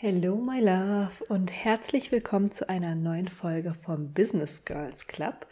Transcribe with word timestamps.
Hello, 0.00 0.36
my 0.36 0.60
love, 0.60 1.24
und 1.28 1.50
herzlich 1.50 2.12
willkommen 2.12 2.50
zu 2.50 2.68
einer 2.68 2.94
neuen 2.94 3.28
Folge 3.28 3.74
vom 3.74 4.12
Business 4.12 4.64
Girls 4.64 5.06
Club. 5.06 5.46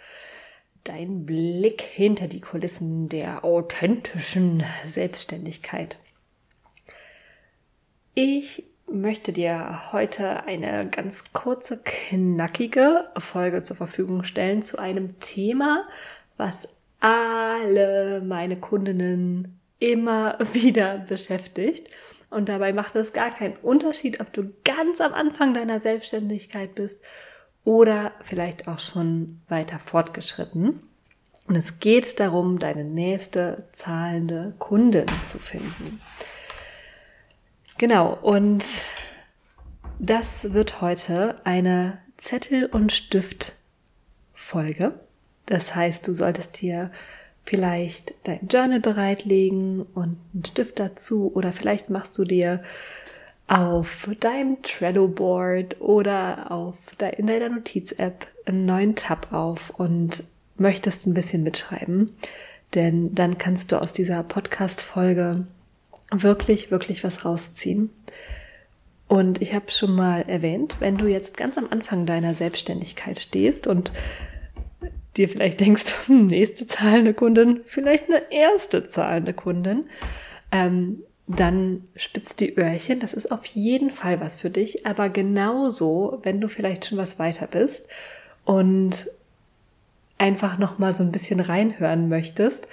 Dein 0.85 1.27
Blick 1.27 1.81
hinter 1.81 2.29
die 2.29 2.41
Kulissen 2.41 3.09
der 3.09 3.45
authentischen 3.45 4.63
Selbstständigkeit. 4.85 5.99
Ich 8.15 8.65
möchte 8.91 9.33
dir 9.33 9.93
heute 9.93 10.45
eine 10.45 10.89
ganz 10.89 11.33
kurze, 11.33 11.81
knackige 11.83 13.11
Folge 13.19 13.63
zur 13.63 13.77
Verfügung 13.77 14.25
stellen 14.25 14.63
zu 14.63 14.79
einem 14.79 15.19
Thema, 15.21 15.89
was 16.37 16.69
alle 17.01 18.23
meine 18.25 18.59
Kundinnen 18.59 19.61
immer 19.79 20.39
wieder 20.53 20.99
beschäftigt. 20.99 21.89
Und 22.31 22.49
dabei 22.49 22.73
macht 22.73 22.97
es 22.97 23.13
gar 23.13 23.31
keinen 23.31 23.57
Unterschied, 23.57 24.21
ob 24.21 24.33
du 24.33 24.53
ganz 24.65 25.01
am 25.01 25.15
Anfang 25.15 25.55
deiner 25.55 25.81
Selbstständigkeit 25.81 26.75
bist 26.75 27.01
oder 27.65 28.13
vielleicht 28.23 28.69
auch 28.69 28.79
schon 28.79 29.41
weiter 29.49 29.79
fortgeschritten. 29.79 30.81
Und 31.47 31.57
es 31.57 31.79
geht 31.79 32.19
darum, 32.19 32.59
deine 32.59 32.85
nächste 32.85 33.69
zahlende 33.73 34.55
Kundin 34.59 35.07
zu 35.25 35.39
finden. 35.39 36.01
Genau, 37.79 38.15
und 38.15 38.65
das 39.99 40.53
wird 40.53 40.81
heute 40.81 41.41
eine 41.45 41.99
Zettel- 42.17 42.67
und 42.67 42.93
Stift-Folge. 42.93 44.99
Das 45.47 45.75
heißt, 45.75 46.07
du 46.07 46.15
solltest 46.15 46.61
dir 46.61 46.91
vielleicht 47.45 48.15
dein 48.25 48.49
Journal 48.49 48.81
bereitlegen 48.81 49.83
und 49.95 50.19
einen 50.35 50.45
Stift 50.45 50.79
dazu 50.81 51.33
oder 51.35 51.53
vielleicht 51.53 51.91
machst 51.91 52.19
du 52.19 52.25
dir 52.25 52.63
auf 53.47 54.09
deinem 54.19 54.61
Trello-Board 54.63 55.81
oder 55.81 56.51
auf 56.51 56.77
de 57.01 57.15
in 57.17 57.29
deiner 57.29 57.49
Notiz-App 57.49 58.27
einen 58.45 58.67
neuen 58.67 58.97
Tab 58.97 59.33
auf 59.33 59.71
und 59.71 60.25
möchtest 60.57 61.07
ein 61.07 61.15
bisschen 61.15 61.45
mitschreiben. 61.45 62.11
Denn 62.75 63.15
dann 63.15 63.39
kannst 63.39 63.71
du 63.71 63.81
aus 63.81 63.93
dieser 63.93 64.25
Podcast-Folge 64.25 65.47
wirklich, 66.11 66.73
wirklich 66.73 67.05
was 67.05 67.25
rausziehen. 67.25 67.91
Und 69.09 69.41
ich 69.41 69.55
habe 69.55 69.71
schon 69.71 69.95
mal 69.95 70.23
erwähnt, 70.29 70.77
wenn 70.81 70.99
du 70.99 71.07
jetzt 71.07 71.37
ganz 71.37 71.57
am 71.57 71.69
Anfang 71.71 72.07
deiner 72.07 72.35
Selbstständigkeit 72.35 73.21
stehst 73.21 73.69
und 73.69 73.93
dir 75.17 75.29
vielleicht 75.29 75.61
denkst, 75.61 75.95
hm, 76.07 76.27
nächste 76.27 76.67
zahlende 76.67 77.15
Kundin, 77.15 77.61
vielleicht 77.65 78.09
eine 78.09 78.31
erste 78.31 78.87
zahlende 78.87 79.33
Kundin, 79.33 79.85
ähm, 80.53 81.03
dann 81.27 81.85
spitzt 81.97 82.41
die 82.41 82.57
Öhrchen. 82.57 83.01
Das 83.01 83.13
ist 83.13 83.33
auf 83.33 83.45
jeden 83.47 83.91
Fall 83.91 84.21
was 84.21 84.37
für 84.37 84.51
dich. 84.51 84.87
Aber 84.87 85.09
genauso, 85.09 86.21
wenn 86.23 86.41
du 86.41 86.49
vielleicht 86.49 86.87
schon 86.87 86.99
was 86.99 87.19
weiter 87.19 87.49
bist 87.49 87.89
und 88.45 89.09
einfach 90.19 90.59
noch 90.59 90.79
mal 90.79 90.93
so 90.93 91.03
ein 91.03 91.13
bisschen 91.13 91.41
reinhören 91.41 92.09
möchtest, 92.09 92.69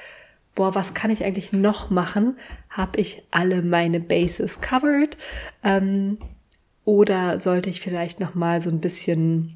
boah, 0.55 0.75
was 0.75 0.93
kann 0.93 1.09
ich 1.09 1.23
eigentlich 1.23 1.51
noch 1.51 1.89
machen? 1.89 2.37
Habe 2.69 2.99
ich 2.99 3.23
alle 3.31 3.61
meine 3.63 3.99
Bases 3.99 4.61
covered? 4.61 5.17
Ähm, 5.63 6.19
oder 6.85 7.39
sollte 7.39 7.69
ich 7.69 7.81
vielleicht 7.81 8.19
noch 8.19 8.35
mal 8.35 8.61
so 8.61 8.69
ein 8.69 8.81
bisschen 8.81 9.55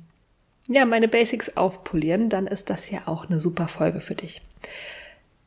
ja 0.67 0.85
meine 0.85 1.07
Basics 1.07 1.55
aufpolieren? 1.55 2.29
Dann 2.29 2.47
ist 2.47 2.69
das 2.69 2.89
ja 2.89 3.01
auch 3.05 3.29
eine 3.29 3.41
super 3.41 3.67
Folge 3.67 4.01
für 4.01 4.15
dich. 4.15 4.41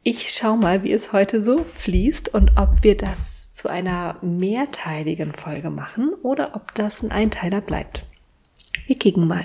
Ich 0.03 0.33
schau 0.33 0.57
mal, 0.57 0.83
wie 0.83 0.93
es 0.93 1.13
heute 1.13 1.43
so 1.43 1.65
fließt 1.65 2.33
und 2.33 2.57
ob 2.57 2.83
wir 2.83 2.97
das 2.97 3.53
zu 3.55 3.69
einer 3.69 4.17
mehrteiligen 4.23 5.33
Folge 5.33 5.71
machen 5.71 6.15
oder 6.23 6.57
ob 6.57 6.75
das 6.75 7.03
ein 7.03 7.11
Einteiler 7.11 7.61
bleibt. 7.61 8.07
Wir 8.87 8.97
kicken 8.97 9.27
mal. 9.27 9.45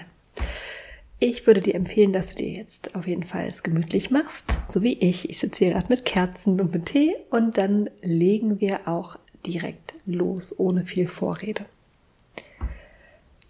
Ich 1.20 1.48
würde 1.48 1.62
dir 1.62 1.76
empfehlen, 1.76 2.14
dass 2.14 2.36
du 2.36 2.44
dir 2.44 2.52
jetzt 2.52 2.96
auf 2.96 3.08
jeden 3.08 3.24
Fall 3.24 3.48
es 3.48 3.64
gemütlich 3.64 4.12
machst, 4.12 4.60
so 4.68 4.82
wie 4.82 4.94
ich. 4.94 5.30
Ich 5.30 5.40
sitze 5.40 5.66
hier 5.66 5.74
gerade 5.74 5.90
mit 5.90 6.06
Kerzen 6.06 6.60
und 6.60 6.74
mit 6.74 6.86
Tee 6.86 7.16
und 7.30 7.58
dann 7.58 7.90
legen 8.02 8.60
wir 8.60 8.88
auch 8.88 9.18
direkt 9.46 9.94
los, 10.06 10.58
ohne 10.58 10.86
viel 10.86 11.08
Vorrede. 11.08 11.66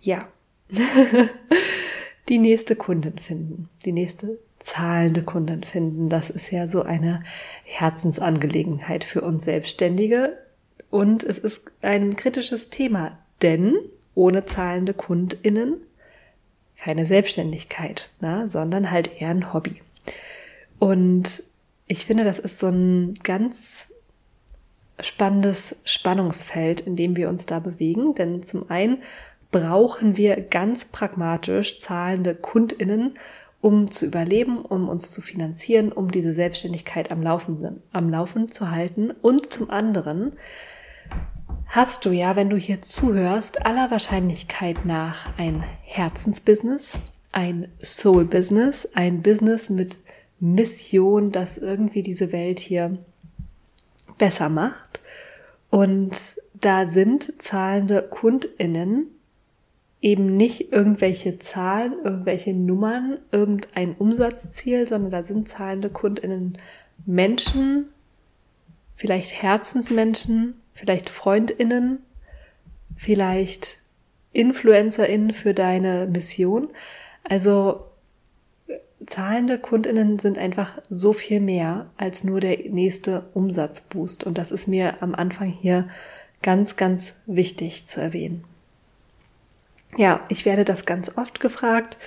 Ja, 0.01 0.27
die 2.29 2.39
nächste 2.39 2.75
Kundin 2.75 3.19
finden, 3.19 3.69
die 3.85 3.91
nächste 3.91 4.39
zahlende 4.59 5.23
Kundin 5.23 5.63
finden, 5.63 6.09
das 6.09 6.29
ist 6.29 6.51
ja 6.51 6.67
so 6.67 6.81
eine 6.81 7.23
Herzensangelegenheit 7.63 9.03
für 9.03 9.21
uns 9.21 9.43
Selbstständige 9.43 10.37
und 10.89 11.23
es 11.23 11.37
ist 11.37 11.61
ein 11.81 12.15
kritisches 12.15 12.69
Thema, 12.69 13.17
denn 13.41 13.77
ohne 14.15 14.45
zahlende 14.45 14.93
Kundinnen 14.93 15.77
keine 16.77 17.05
Selbstständigkeit, 17.05 18.11
na, 18.19 18.47
sondern 18.47 18.91
halt 18.91 19.19
eher 19.19 19.29
ein 19.29 19.53
Hobby. 19.53 19.81
Und 20.79 21.43
ich 21.87 22.05
finde, 22.05 22.23
das 22.23 22.39
ist 22.39 22.59
so 22.59 22.67
ein 22.67 23.13
ganz 23.23 23.87
spannendes 24.99 25.75
Spannungsfeld, 25.83 26.81
in 26.81 26.95
dem 26.95 27.15
wir 27.15 27.29
uns 27.29 27.45
da 27.45 27.59
bewegen. 27.59 28.15
Denn 28.15 28.43
zum 28.43 28.69
einen 28.69 29.03
brauchen 29.55 30.17
wir 30.17 30.41
ganz 30.41 30.83
pragmatisch 30.83 31.77
zahlende 31.77 32.35
Kundinnen, 32.35 33.13
um 33.61 33.89
zu 33.89 34.05
überleben, 34.05 34.57
um 34.57 34.89
uns 34.89 35.11
zu 35.11 35.21
finanzieren, 35.21 35.93
um 35.93 36.11
diese 36.11 36.33
Selbstständigkeit 36.33 37.09
am 37.13 37.23
Laufen, 37.23 37.81
am 37.93 38.09
Laufen 38.09 38.49
zu 38.49 38.69
halten. 38.69 39.11
Und 39.11 39.53
zum 39.53 39.69
anderen 39.69 40.33
hast 41.67 42.05
du 42.05 42.11
ja, 42.11 42.35
wenn 42.35 42.49
du 42.49 42.57
hier 42.57 42.81
zuhörst, 42.81 43.65
aller 43.65 43.89
Wahrscheinlichkeit 43.91 44.83
nach 44.83 45.25
ein 45.37 45.63
Herzensbusiness, 45.83 46.99
ein 47.31 47.69
Soul-Business, 47.81 48.89
ein 48.93 49.21
Business 49.21 49.69
mit 49.69 49.97
Mission, 50.41 51.31
das 51.31 51.57
irgendwie 51.57 52.03
diese 52.03 52.33
Welt 52.33 52.59
hier 52.59 52.97
besser 54.17 54.49
macht. 54.49 54.99
Und 55.69 56.41
da 56.55 56.87
sind 56.87 57.41
zahlende 57.41 58.01
KundInnen 58.01 59.14
eben 60.05 60.37
nicht 60.37 60.71
irgendwelche 60.71 61.39
Zahlen, 61.39 61.93
irgendwelche 62.03 62.53
Nummern, 62.53 63.17
irgendein 63.31 63.95
Umsatzziel, 63.95 64.87
sondern 64.87 65.09
da 65.09 65.23
sind 65.23 65.49
zahlende 65.49 65.89
KundInnen 65.89 66.59
Menschen, 67.07 67.87
vielleicht 68.95 69.41
Herzensmenschen, 69.41 70.61
vielleicht 70.73 71.09
Freundinnen, 71.09 72.03
vielleicht 72.95 73.79
Influencerinnen 74.31 75.33
für 75.33 75.55
deine 75.55 76.05
Mission. 76.05 76.69
Also 77.23 77.85
zahlende 79.07 79.57
Kundinnen 79.57 80.19
sind 80.19 80.37
einfach 80.37 80.77
so 80.87 81.13
viel 81.13 81.39
mehr 81.39 81.89
als 81.97 82.23
nur 82.23 82.41
der 82.41 82.59
nächste 82.69 83.25
Umsatzboost. 83.33 84.23
Und 84.23 84.37
das 84.37 84.51
ist 84.51 84.67
mir 84.67 85.01
am 85.01 85.15
Anfang 85.15 85.49
hier 85.49 85.89
ganz, 86.43 86.75
ganz 86.75 87.15
wichtig 87.25 87.87
zu 87.87 88.01
erwähnen. 88.01 88.43
Ja, 89.97 90.21
ich 90.29 90.45
werde 90.45 90.65
das 90.65 90.85
ganz 90.85 91.17
oft 91.17 91.39
gefragt. 91.39 91.97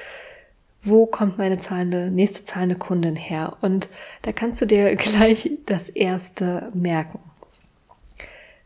Wo 0.83 1.07
kommt 1.07 1.39
meine 1.39 1.59
zahlende, 1.59 2.11
nächste 2.11 2.45
zahlende 2.45 2.77
Kundin 2.77 3.17
her? 3.17 3.57
Und 3.61 3.91
da 4.23 4.33
kannst 4.33 4.61
du 4.61 4.67
dir 4.67 4.95
gleich 4.97 5.51
das 5.67 5.89
erste 5.89 6.71
merken. 6.75 7.19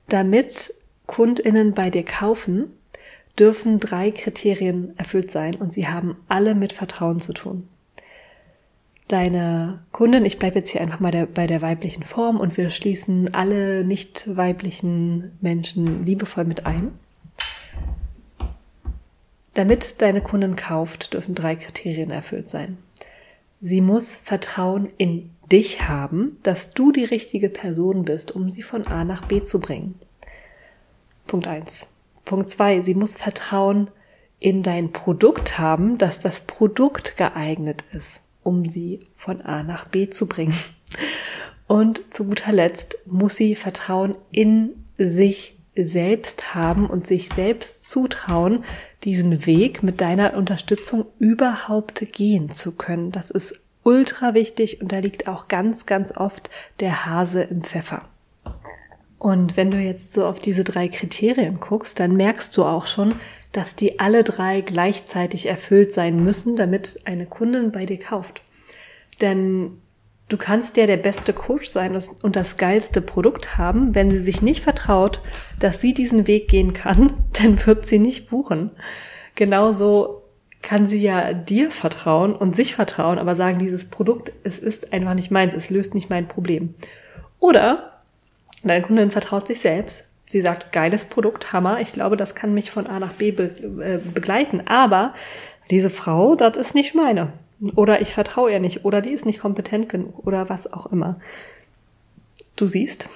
Damit 0.08 0.74
Kundinnen 1.06 1.72
bei 1.72 1.90
dir 1.90 2.04
kaufen, 2.04 2.72
dürfen 3.38 3.78
drei 3.78 4.10
Kriterien 4.10 4.96
erfüllt 4.98 5.30
sein 5.30 5.54
und 5.54 5.72
sie 5.72 5.88
haben 5.88 6.16
alle 6.28 6.54
mit 6.54 6.72
Vertrauen 6.72 7.20
zu 7.20 7.32
tun. 7.32 7.68
Deine 9.08 9.80
Kundin, 9.90 10.24
ich 10.24 10.38
bleibe 10.38 10.58
jetzt 10.58 10.70
hier 10.70 10.80
einfach 10.80 11.00
mal 11.00 11.10
der, 11.10 11.26
bei 11.26 11.46
der 11.46 11.60
weiblichen 11.60 12.02
Form 12.02 12.38
und 12.38 12.56
wir 12.56 12.70
schließen 12.70 13.34
alle 13.34 13.84
nicht 13.84 14.36
weiblichen 14.36 15.32
Menschen 15.40 16.02
liebevoll 16.02 16.44
mit 16.44 16.66
ein. 16.66 16.92
Damit 19.54 20.00
deine 20.00 20.22
Kundin 20.22 20.56
kauft, 20.56 21.14
dürfen 21.14 21.34
drei 21.34 21.56
Kriterien 21.56 22.10
erfüllt 22.10 22.48
sein. 22.48 22.78
Sie 23.60 23.80
muss 23.80 24.16
Vertrauen 24.16 24.88
in 24.96 25.30
dich 25.50 25.88
haben, 25.88 26.38
dass 26.42 26.72
du 26.72 26.90
die 26.90 27.04
richtige 27.04 27.50
Person 27.50 28.04
bist, 28.04 28.32
um 28.32 28.50
sie 28.50 28.62
von 28.62 28.86
A 28.86 29.04
nach 29.04 29.26
B 29.26 29.42
zu 29.42 29.60
bringen. 29.60 29.94
Punkt 31.26 31.46
eins. 31.46 31.86
Punkt 32.24 32.48
zwei: 32.48 32.82
Sie 32.82 32.94
muss 32.94 33.14
Vertrauen 33.14 33.90
in 34.40 34.62
dein 34.62 34.90
Produkt 34.90 35.58
haben, 35.58 35.98
dass 35.98 36.18
das 36.18 36.40
Produkt 36.40 37.16
geeignet 37.16 37.84
ist, 37.92 38.22
um 38.42 38.64
sie 38.64 39.00
von 39.14 39.40
A 39.42 39.62
nach 39.62 39.86
B 39.88 40.10
zu 40.10 40.26
bringen. 40.26 40.54
Und 41.68 42.12
zu 42.12 42.24
guter 42.24 42.52
Letzt 42.52 42.98
muss 43.06 43.36
sie 43.36 43.54
Vertrauen 43.54 44.16
in 44.30 44.86
sich 44.98 45.58
selbst 45.74 46.54
haben 46.54 46.86
und 46.86 47.06
sich 47.06 47.28
selbst 47.28 47.88
zutrauen, 47.88 48.64
diesen 49.04 49.46
Weg 49.46 49.82
mit 49.82 50.00
deiner 50.00 50.34
Unterstützung 50.34 51.06
überhaupt 51.18 52.12
gehen 52.12 52.50
zu 52.50 52.76
können. 52.76 53.10
Das 53.10 53.30
ist 53.30 53.60
ultra 53.82 54.34
wichtig 54.34 54.80
und 54.80 54.92
da 54.92 54.98
liegt 54.98 55.28
auch 55.28 55.48
ganz, 55.48 55.86
ganz 55.86 56.16
oft 56.16 56.50
der 56.80 57.06
Hase 57.06 57.42
im 57.42 57.62
Pfeffer. 57.62 58.00
Und 59.18 59.56
wenn 59.56 59.70
du 59.70 59.78
jetzt 59.78 60.14
so 60.14 60.26
auf 60.26 60.40
diese 60.40 60.64
drei 60.64 60.88
Kriterien 60.88 61.60
guckst, 61.60 62.00
dann 62.00 62.16
merkst 62.16 62.56
du 62.56 62.64
auch 62.64 62.86
schon, 62.86 63.14
dass 63.52 63.76
die 63.76 64.00
alle 64.00 64.24
drei 64.24 64.62
gleichzeitig 64.62 65.46
erfüllt 65.46 65.92
sein 65.92 66.24
müssen, 66.24 66.56
damit 66.56 67.00
eine 67.04 67.26
Kundin 67.26 67.70
bei 67.70 67.86
dir 67.86 67.98
kauft. 67.98 68.42
Denn 69.20 69.78
du 70.32 70.36
kannst 70.38 70.76
ja 70.76 70.86
der 70.86 70.96
beste 70.96 71.32
Coach 71.32 71.66
sein 71.66 71.98
und 72.22 72.36
das 72.36 72.56
geilste 72.56 73.00
Produkt 73.00 73.58
haben, 73.58 73.94
wenn 73.94 74.10
sie 74.10 74.18
sich 74.18 74.42
nicht 74.42 74.62
vertraut, 74.62 75.20
dass 75.58 75.80
sie 75.80 75.94
diesen 75.94 76.26
Weg 76.26 76.48
gehen 76.48 76.72
kann, 76.72 77.12
dann 77.40 77.64
wird 77.66 77.86
sie 77.86 77.98
nicht 77.98 78.30
buchen. 78.30 78.70
Genauso 79.34 80.22
kann 80.62 80.86
sie 80.86 81.02
ja 81.02 81.32
dir 81.32 81.70
vertrauen 81.70 82.34
und 82.34 82.54
sich 82.54 82.74
vertrauen, 82.74 83.18
aber 83.18 83.34
sagen, 83.34 83.58
dieses 83.58 83.86
Produkt, 83.86 84.32
es 84.44 84.58
ist 84.58 84.92
einfach 84.92 85.14
nicht 85.14 85.30
meins, 85.30 85.54
es 85.54 85.70
löst 85.70 85.94
nicht 85.94 86.08
mein 86.08 86.28
Problem. 86.28 86.74
Oder 87.40 87.92
Deine 88.64 88.82
Kundin 88.82 89.10
vertraut 89.10 89.46
sich 89.46 89.60
selbst. 89.60 90.10
Sie 90.24 90.40
sagt, 90.40 90.72
geiles 90.72 91.04
Produkt, 91.04 91.52
Hammer. 91.52 91.80
Ich 91.80 91.92
glaube, 91.92 92.16
das 92.16 92.34
kann 92.34 92.54
mich 92.54 92.70
von 92.70 92.86
A 92.86 92.98
nach 92.98 93.12
B 93.14 93.32
be 93.32 93.50
äh, 93.82 93.98
begleiten. 93.98 94.62
Aber 94.66 95.14
diese 95.70 95.90
Frau, 95.90 96.36
das 96.36 96.56
ist 96.56 96.74
nicht 96.74 96.94
meine. 96.94 97.32
Oder 97.76 98.00
ich 98.00 98.12
vertraue 98.12 98.52
ihr 98.52 98.60
nicht. 98.60 98.84
Oder 98.84 99.00
die 99.00 99.10
ist 99.10 99.26
nicht 99.26 99.40
kompetent 99.40 99.88
genug. 99.88 100.26
Oder 100.26 100.48
was 100.48 100.72
auch 100.72 100.86
immer. 100.86 101.14
Du 102.56 102.66
siehst 102.66 103.08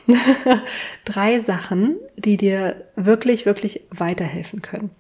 drei 1.05 1.41
Sachen, 1.41 1.97
die 2.17 2.37
dir 2.37 2.85
wirklich, 2.97 3.45
wirklich 3.45 3.83
weiterhelfen 3.91 4.63
können. 4.63 4.91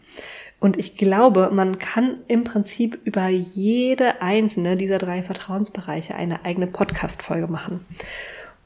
Und 0.58 0.78
ich 0.78 0.96
glaube, 0.96 1.50
man 1.52 1.78
kann 1.78 2.18
im 2.28 2.44
Prinzip 2.44 2.98
über 3.04 3.28
jede 3.28 4.22
einzelne 4.22 4.76
dieser 4.76 4.98
drei 4.98 5.22
Vertrauensbereiche 5.22 6.14
eine 6.14 6.44
eigene 6.44 6.66
Podcast-Folge 6.66 7.46
machen. 7.46 7.84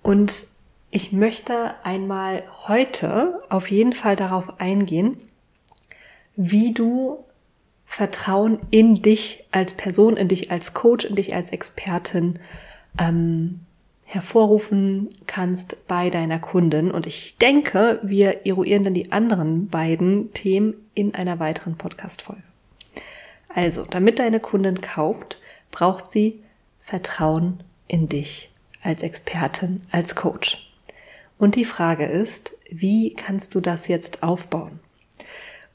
Und 0.03 0.47
ich 0.91 1.13
möchte 1.13 1.75
einmal 1.85 2.43
heute 2.67 3.41
auf 3.49 3.71
jeden 3.71 3.93
Fall 3.93 4.17
darauf 4.17 4.61
eingehen, 4.61 5.17
wie 6.37 6.73
du 6.73 7.25
Vertrauen 7.91 8.61
in 8.71 9.03
dich 9.03 9.43
als 9.51 9.75
Person, 9.75 10.17
in 10.17 10.29
dich 10.29 10.53
als 10.53 10.75
Coach, 10.75 11.05
in 11.05 11.17
dich 11.17 11.35
als 11.35 11.51
Expertin 11.51 12.39
ähm, 13.01 13.59
hervorrufen 14.05 15.09
kannst 15.27 15.77
bei 15.89 16.09
deiner 16.09 16.39
Kundin. 16.39 16.93
Und 16.93 17.05
ich 17.05 17.37
denke, 17.39 17.99
wir 18.05 18.47
eruieren 18.47 18.85
dann 18.85 18.95
die 18.95 19.11
anderen 19.11 19.69
beiden 19.71 20.33
Themen 20.35 20.75
in 20.95 21.17
einer 21.17 21.41
weiteren 21.41 21.77
Podcast-Folge. 21.77 22.45
Also, 23.53 23.85
damit 23.85 24.21
deine 24.21 24.39
Kundin 24.39 24.81
kauft, 24.81 25.39
braucht 25.73 26.13
sie 26.13 26.45
Vertrauen 26.79 27.61
in 27.89 28.09
dich 28.09 28.51
als 28.85 29.03
Expertin, 29.03 29.83
als 29.91 30.15
Coach. 30.15 30.73
Und 31.39 31.57
die 31.57 31.65
Frage 31.65 32.07
ist, 32.07 32.53
wie 32.71 33.15
kannst 33.15 33.57
du 33.57 33.61
das 33.61 33.89
jetzt 33.89 34.23
aufbauen? 34.23 34.79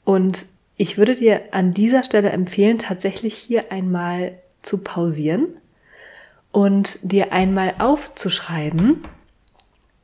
Und 0.06 0.46
ich 0.76 0.98
würde 0.98 1.14
dir 1.14 1.42
an 1.52 1.72
dieser 1.72 2.02
Stelle 2.02 2.30
empfehlen, 2.30 2.78
tatsächlich 2.78 3.34
hier 3.34 3.72
einmal 3.72 4.38
zu 4.62 4.82
pausieren 4.82 5.56
und 6.52 6.98
dir 7.02 7.32
einmal 7.32 7.74
aufzuschreiben, 7.78 9.04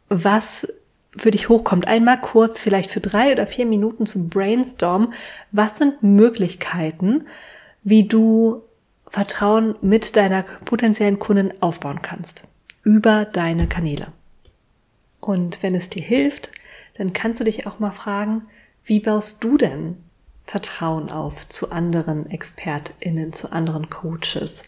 was 0.09 0.69
für 1.17 1.31
dich 1.31 1.49
hochkommt. 1.49 1.87
Einmal 1.87 2.21
kurz, 2.21 2.61
vielleicht 2.61 2.91
für 2.91 3.01
drei 3.01 3.33
oder 3.33 3.47
vier 3.47 3.67
Minuten 3.67 4.07
zu 4.07 4.29
brainstormen. 4.29 5.13
Was 5.51 5.77
sind 5.77 6.03
Möglichkeiten, 6.03 7.27
wie 7.83 8.09
du 8.09 8.63
Vertrauen 9.09 9.75
mit 9.83 10.17
deiner 10.17 10.45
potenziellen 10.65 11.19
Kundin 11.19 11.53
aufbauen 11.61 12.01
kannst? 12.01 12.45
Über 12.83 13.27
deine 13.27 13.69
Kanäle. 13.69 14.09
Und 15.21 15.63
wenn 15.63 15.75
es 15.75 15.91
dir 15.91 16.03
hilft, 16.03 16.51
dann 16.95 17.13
kannst 17.13 17.41
du 17.41 17.45
dich 17.45 17.67
auch 17.67 17.79
mal 17.79 17.93
fragen, 17.93 18.43
wie 18.85 19.01
baust 19.01 19.45
du 19.45 19.59
denn 19.59 19.99
Vertrauen 20.44 21.11
auf 21.11 21.49
zu 21.49 21.71
anderen 21.73 22.31
ExpertInnen, 22.31 23.33
zu 23.33 23.53
anderen 23.53 23.91
Coaches? 23.91 24.65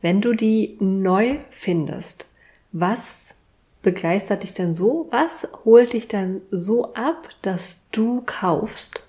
Wenn 0.00 0.20
du 0.20 0.34
die 0.34 0.76
neu 0.80 1.38
findest, 1.50 2.26
was 2.72 3.36
begeistert 3.82 4.42
dich 4.42 4.52
denn 4.52 4.74
so? 4.74 5.08
Was 5.10 5.46
holt 5.64 5.92
dich 5.92 6.08
dann 6.08 6.40
so 6.50 6.94
ab, 6.94 7.28
dass 7.42 7.80
du 7.92 8.22
kaufst? 8.26 9.04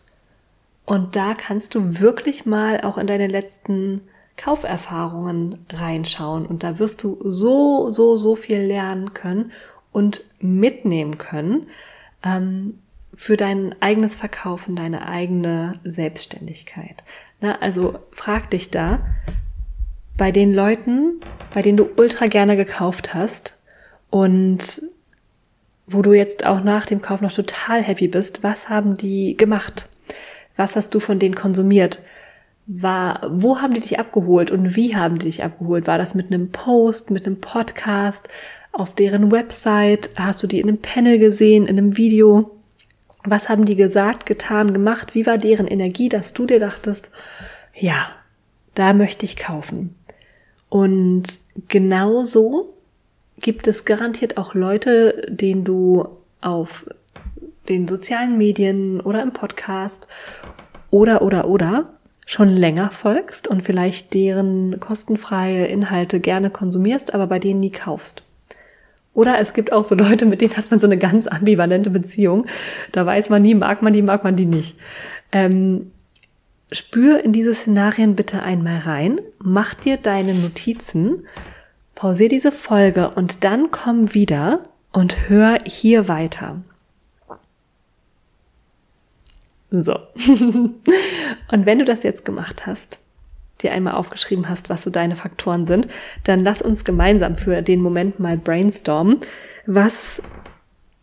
Und 0.86 1.16
da 1.16 1.34
kannst 1.34 1.75
du 1.75 2.00
wirklich 2.00 2.46
mal 2.46 2.81
auch 2.81 2.98
in 2.98 3.08
deine 3.08 3.28
letzten 3.28 4.02
Kauferfahrungen 4.36 5.66
reinschauen 5.72 6.46
und 6.46 6.64
da 6.64 6.80
wirst 6.80 7.04
du 7.04 7.18
so, 7.24 7.90
so, 7.90 8.18
so 8.18 8.36
viel 8.36 8.60
lernen 8.60 9.14
können 9.14 9.52
und 9.92 10.24
mitnehmen 10.40 11.20
können 11.20 11.68
ähm, 12.24 12.80
für 13.15 13.38
dein 13.38 13.75
eigenes 13.81 14.15
Verkaufen, 14.15 14.75
deine 14.75 15.07
eigene 15.07 15.74
Selbstständigkeit. 15.83 17.04
Na, 17.42 17.60
also 17.60 18.00
frag 18.12 18.50
dich 18.51 18.71
da 18.71 19.06
bei 20.18 20.31
den 20.31 20.54
Leuten, 20.54 21.21
bei 21.54 21.62
denen 21.62 21.77
du 21.77 21.89
ultra 21.95 22.25
gerne 22.25 22.56
gekauft 22.56 23.13
hast 23.13 23.57
und 24.10 24.81
wo 25.86 26.01
du 26.01 26.13
jetzt 26.13 26.45
auch 26.45 26.63
nach 26.63 26.86
dem 26.86 27.01
Kauf 27.01 27.21
noch 27.21 27.31
total 27.31 27.83
happy 27.83 28.07
bist, 28.07 28.42
was 28.42 28.69
haben 28.69 28.98
die 28.98 29.36
gemacht? 29.36 29.89
Was 30.56 30.75
hast 30.75 30.95
du 30.95 31.00
von 31.00 31.19
denen 31.19 31.36
konsumiert? 31.36 32.01
War, 32.65 33.21
wo 33.30 33.60
haben 33.60 33.74
die 33.74 33.81
dich 33.81 34.00
abgeholt 34.00 34.50
und 34.50 34.75
wie 34.75 34.95
haben 34.95 35.19
die 35.19 35.25
dich 35.25 35.44
abgeholt? 35.44 35.88
War 35.88 35.98
das 35.98 36.15
mit 36.15 36.27
einem 36.27 36.51
Post, 36.51 37.12
mit 37.12 37.25
einem 37.25 37.42
Podcast? 37.42 38.30
auf 38.74 38.95
deren 38.95 39.31
Website? 39.31 40.10
Hast 40.15 40.44
du 40.44 40.48
die 40.48 40.60
in 40.60 40.68
einem 40.68 40.80
Panel 40.80 41.19
gesehen, 41.19 41.68
in 41.68 41.77
einem 41.77 41.95
Video? 41.95 42.51
Was 43.25 43.50
haben 43.50 43.66
die 43.66 43.75
gesagt, 43.75 44.25
getan, 44.25 44.74
gemacht? 44.74 45.16
Wie 45.16 45.25
war 45.25 45.38
deren 45.38 45.68
Energie, 45.68 46.10
dass 46.10 46.34
du 46.34 46.46
dir 46.46 46.60
dachtest, 46.60 47.12
ja, 47.74 48.08
da 48.75 48.94
möchte 48.94 49.25
ich 49.25 49.38
kaufen? 49.38 49.96
Und 50.70 51.40
genauso 51.68 52.74
gibt 53.40 53.68
es 53.68 53.86
garantiert 53.86 54.38
auch 54.38 54.56
Leute, 54.56 55.25
denen 55.30 55.64
du 55.64 56.08
auf 56.42 56.86
den 57.70 57.88
sozialen 57.88 58.38
Medien 58.38 59.00
oder 59.00 59.22
im 59.22 59.31
Podcast 59.31 60.08
oder 60.90 61.22
oder 61.22 61.48
oder 61.48 61.90
schon 62.25 62.50
länger 62.50 62.92
folgst 62.92 63.48
und 63.48 63.64
vielleicht 63.64 64.14
deren 64.14 64.80
kostenfreie 64.80 65.66
Inhalte 65.68 66.20
gerne 66.20 66.50
konsumierst, 66.50 67.14
aber 67.14 67.28
bei 67.28 67.40
denen 67.40 67.60
nie 67.60 67.72
kaufst. 67.72 68.24
Oder 69.13 69.39
es 69.39 69.54
gibt 69.54 69.71
auch 69.71 69.83
so 69.83 69.95
Leute, 69.95 70.25
mit 70.25 70.42
denen 70.42 70.57
hat 70.57 70.71
man 70.71 70.79
so 70.79 70.88
eine 70.88 70.98
ganz 70.98 71.27
ambivalente 71.27 71.89
Beziehung. 71.89 72.48
Da 72.91 73.05
weiß 73.05 73.29
man 73.29 73.41
nie, 73.41 73.55
mag 73.55 73.82
man 73.82 73.93
die, 73.93 74.01
mag 74.01 74.24
man 74.24 74.36
die 74.36 74.46
nicht. 74.46 74.75
Ähm, 75.32 75.91
spür 76.72 77.24
in 77.24 77.32
diese 77.32 77.53
Szenarien 77.53 78.15
bitte 78.15 78.43
einmal 78.43 78.79
rein, 78.79 79.20
mach 79.39 79.75
dir 79.75 79.98
deine 79.98 80.34
Notizen, 80.34 81.27
pausier 81.96 82.29
diese 82.29 82.51
Folge 82.51 83.12
und 83.12 83.43
dann 83.43 83.70
komm 83.70 84.13
wieder 84.13 84.62
und 84.91 85.29
hör 85.29 85.58
hier 85.65 86.08
weiter. 86.08 86.62
So. 89.70 89.98
und 90.27 91.65
wenn 91.65 91.79
du 91.79 91.86
das 91.86 92.03
jetzt 92.03 92.25
gemacht 92.25 92.65
hast, 92.65 93.00
dir 93.63 93.72
einmal 93.72 93.96
aufgeschrieben 93.96 94.50
hast, 94.50 94.70
was 94.70 94.84
so 94.84 94.89
deine 94.89 95.15
Faktoren 95.15 95.65
sind, 95.65 95.88
dann 96.24 96.41
lass 96.41 96.62
uns 96.62 96.84
gemeinsam 96.84 97.36
für 97.36 97.62
den 97.62 97.82
Moment 97.82 98.20
mal 98.20 98.38
brainstormen, 98.38 99.17
was 99.65 100.22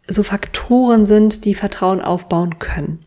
so 0.07 0.23
Faktoren 0.23 1.07
sind, 1.07 1.45
die 1.45 1.55
Vertrauen 1.55 2.01
aufbauen 2.01 2.59
können. 2.59 3.05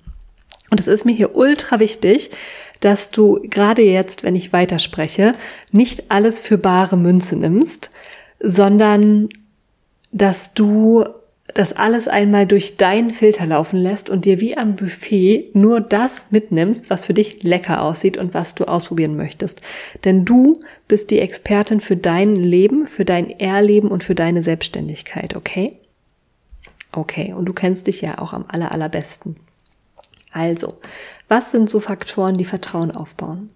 Und 0.69 0.79
es 0.79 0.87
ist 0.87 1.05
mir 1.05 1.13
hier 1.13 1.35
ultra 1.35 1.79
wichtig, 1.79 2.31
dass 2.79 3.11
du 3.11 3.39
gerade 3.43 3.83
jetzt, 3.83 4.23
wenn 4.23 4.35
ich 4.35 4.51
weiterspreche, 4.51 5.35
nicht 5.71 6.11
alles 6.11 6.39
für 6.39 6.57
bare 6.57 6.97
Münze 6.97 7.37
nimmst, 7.37 7.91
sondern 8.39 9.29
dass 10.11 10.53
du 10.53 11.05
das 11.47 11.73
alles 11.73 12.07
einmal 12.07 12.47
durch 12.47 12.77
deinen 12.77 13.11
Filter 13.11 13.45
laufen 13.45 13.77
lässt 13.77 14.09
und 14.09 14.25
dir 14.25 14.39
wie 14.39 14.57
am 14.57 14.75
Buffet 14.75 15.51
nur 15.53 15.81
das 15.81 16.27
mitnimmst, 16.29 16.89
was 16.89 17.05
für 17.05 17.13
dich 17.13 17.43
lecker 17.43 17.81
aussieht 17.81 18.17
und 18.17 18.33
was 18.33 18.55
du 18.55 18.63
ausprobieren 18.63 19.17
möchtest. 19.17 19.61
Denn 20.05 20.23
du 20.23 20.61
bist 20.87 21.11
die 21.11 21.19
Expertin 21.19 21.81
für 21.81 21.97
dein 21.97 22.35
Leben, 22.35 22.87
für 22.87 23.03
dein 23.03 23.29
Erleben 23.29 23.89
und 23.89 24.03
für 24.03 24.15
deine 24.15 24.41
Selbstständigkeit, 24.41 25.35
okay? 25.35 25.77
Okay, 26.93 27.33
und 27.33 27.45
du 27.45 27.53
kennst 27.53 27.87
dich 27.87 28.01
ja 28.01 28.19
auch 28.19 28.33
am 28.33 28.45
aller, 28.47 28.71
allerbesten. 28.71 29.35
Also, 30.31 30.79
was 31.27 31.51
sind 31.51 31.69
so 31.69 31.79
Faktoren, 31.79 32.35
die 32.35 32.45
Vertrauen 32.45 32.91
aufbauen? 32.91 33.49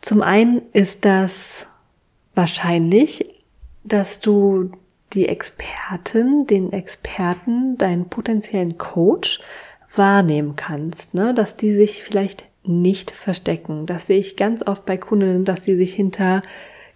Zum 0.00 0.22
einen 0.22 0.62
ist 0.72 1.04
das 1.04 1.66
wahrscheinlich, 2.34 3.26
dass 3.84 4.20
du 4.20 4.72
die 5.16 5.28
Expertin, 5.28 6.46
den 6.46 6.72
Experten, 6.72 7.76
deinen 7.78 8.08
potenziellen 8.08 8.78
Coach 8.78 9.40
wahrnehmen 9.94 10.56
kannst, 10.56 11.14
ne? 11.14 11.34
dass 11.34 11.56
die 11.56 11.72
sich 11.72 12.02
vielleicht 12.02 12.44
nicht 12.62 13.10
verstecken. 13.10 13.86
Das 13.86 14.06
sehe 14.06 14.18
ich 14.18 14.36
ganz 14.36 14.66
oft 14.66 14.84
bei 14.84 14.96
Kundinnen, 14.96 15.44
dass 15.44 15.62
die 15.62 15.76
sich 15.76 15.94
hinter 15.94 16.40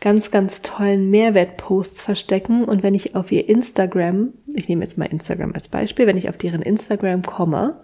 ganz, 0.00 0.30
ganz 0.30 0.62
tollen 0.62 1.10
Mehrwertposts 1.10 2.02
verstecken. 2.02 2.64
Und 2.64 2.82
wenn 2.82 2.94
ich 2.94 3.14
auf 3.14 3.30
ihr 3.30 3.48
Instagram, 3.48 4.32
ich 4.54 4.68
nehme 4.68 4.82
jetzt 4.82 4.98
mal 4.98 5.06
Instagram 5.06 5.52
als 5.54 5.68
Beispiel, 5.68 6.06
wenn 6.06 6.16
ich 6.16 6.28
auf 6.28 6.36
deren 6.36 6.62
Instagram 6.62 7.22
komme, 7.22 7.80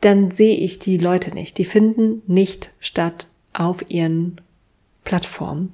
dann 0.00 0.30
sehe 0.30 0.56
ich 0.56 0.78
die 0.78 0.98
Leute 0.98 1.32
nicht. 1.32 1.58
Die 1.58 1.64
finden 1.64 2.22
nicht 2.26 2.72
statt 2.78 3.26
auf 3.52 3.90
ihren 3.90 4.40
Plattformen. 5.04 5.72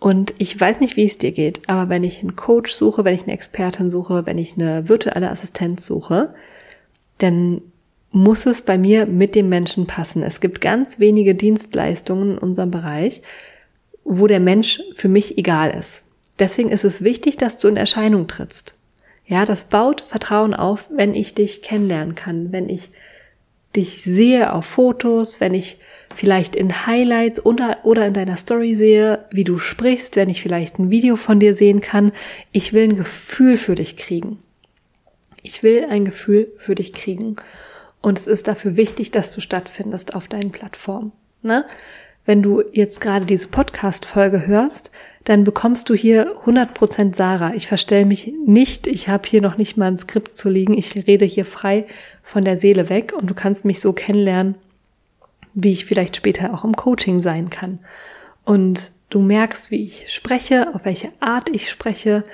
Und 0.00 0.34
ich 0.38 0.58
weiß 0.58 0.80
nicht, 0.80 0.96
wie 0.96 1.04
es 1.04 1.18
dir 1.18 1.32
geht, 1.32 1.68
aber 1.68 1.88
wenn 1.90 2.04
ich 2.04 2.20
einen 2.20 2.36
Coach 2.36 2.72
suche, 2.72 3.04
wenn 3.04 3.14
ich 3.14 3.24
eine 3.24 3.32
Expertin 3.32 3.90
suche, 3.90 4.26
wenn 4.26 4.38
ich 4.38 4.54
eine 4.54 4.88
virtuelle 4.88 5.30
Assistenz 5.30 5.86
suche, 5.86 6.34
dann 7.18 7.62
muss 8.10 8.46
es 8.46 8.62
bei 8.62 8.78
mir 8.78 9.06
mit 9.06 9.34
dem 9.34 9.48
Menschen 9.48 9.86
passen. 9.86 10.22
Es 10.22 10.40
gibt 10.40 10.60
ganz 10.60 10.98
wenige 10.98 11.34
Dienstleistungen 11.34 12.32
in 12.32 12.38
unserem 12.38 12.70
Bereich, 12.70 13.22
wo 14.04 14.26
der 14.26 14.40
Mensch 14.40 14.80
für 14.94 15.08
mich 15.08 15.36
egal 15.36 15.70
ist. 15.72 16.02
Deswegen 16.38 16.70
ist 16.70 16.84
es 16.84 17.02
wichtig, 17.02 17.36
dass 17.36 17.58
du 17.58 17.68
in 17.68 17.76
Erscheinung 17.76 18.28
trittst. 18.28 18.74
Ja, 19.26 19.44
das 19.44 19.64
baut 19.64 20.04
Vertrauen 20.08 20.54
auf, 20.54 20.88
wenn 20.94 21.14
ich 21.14 21.34
dich 21.34 21.60
kennenlernen 21.60 22.14
kann, 22.14 22.52
wenn 22.52 22.70
ich 22.70 22.90
dich 23.78 24.02
sehe 24.02 24.52
auf 24.52 24.66
Fotos, 24.66 25.40
wenn 25.40 25.54
ich 25.54 25.78
vielleicht 26.14 26.56
in 26.56 26.86
Highlights 26.86 27.44
oder, 27.44 27.78
oder 27.84 28.06
in 28.06 28.12
deiner 28.12 28.36
Story 28.36 28.74
sehe, 28.74 29.24
wie 29.30 29.44
du 29.44 29.58
sprichst, 29.58 30.16
wenn 30.16 30.28
ich 30.28 30.42
vielleicht 30.42 30.78
ein 30.78 30.90
Video 30.90 31.16
von 31.16 31.38
dir 31.38 31.54
sehen 31.54 31.80
kann. 31.80 32.12
Ich 32.52 32.72
will 32.72 32.84
ein 32.84 32.96
Gefühl 32.96 33.56
für 33.56 33.76
dich 33.76 33.96
kriegen. 33.96 34.42
Ich 35.42 35.62
will 35.62 35.86
ein 35.88 36.04
Gefühl 36.04 36.52
für 36.58 36.74
dich 36.74 36.92
kriegen. 36.92 37.36
Und 38.02 38.18
es 38.18 38.26
ist 38.26 38.48
dafür 38.48 38.76
wichtig, 38.76 39.10
dass 39.10 39.30
du 39.30 39.40
stattfindest 39.40 40.14
auf 40.14 40.28
deinen 40.28 40.50
Plattformen. 40.50 41.12
Ne? 41.42 41.64
Wenn 42.24 42.42
du 42.42 42.62
jetzt 42.72 43.00
gerade 43.00 43.24
diese 43.24 43.48
Podcast-Folge 43.48 44.46
hörst, 44.46 44.90
dann 45.28 45.44
bekommst 45.44 45.90
du 45.90 45.94
hier 45.94 46.38
100% 46.46 47.14
Sarah. 47.14 47.52
Ich 47.52 47.66
verstelle 47.66 48.06
mich 48.06 48.32
nicht, 48.46 48.86
ich 48.86 49.10
habe 49.10 49.28
hier 49.28 49.42
noch 49.42 49.58
nicht 49.58 49.76
mal 49.76 49.88
ein 49.88 49.98
Skript 49.98 50.34
zu 50.34 50.48
liegen. 50.48 50.72
Ich 50.72 50.96
rede 51.06 51.26
hier 51.26 51.44
frei 51.44 51.84
von 52.22 52.44
der 52.44 52.58
Seele 52.58 52.88
weg 52.88 53.12
und 53.12 53.28
du 53.28 53.34
kannst 53.34 53.66
mich 53.66 53.82
so 53.82 53.92
kennenlernen, 53.92 54.54
wie 55.52 55.72
ich 55.72 55.84
vielleicht 55.84 56.16
später 56.16 56.54
auch 56.54 56.64
im 56.64 56.74
Coaching 56.74 57.20
sein 57.20 57.50
kann. 57.50 57.80
Und 58.46 58.92
du 59.10 59.20
merkst, 59.20 59.70
wie 59.70 59.82
ich 59.82 60.10
spreche, 60.10 60.74
auf 60.74 60.86
welche 60.86 61.12
Art 61.20 61.50
ich 61.50 61.68
spreche, 61.68 62.24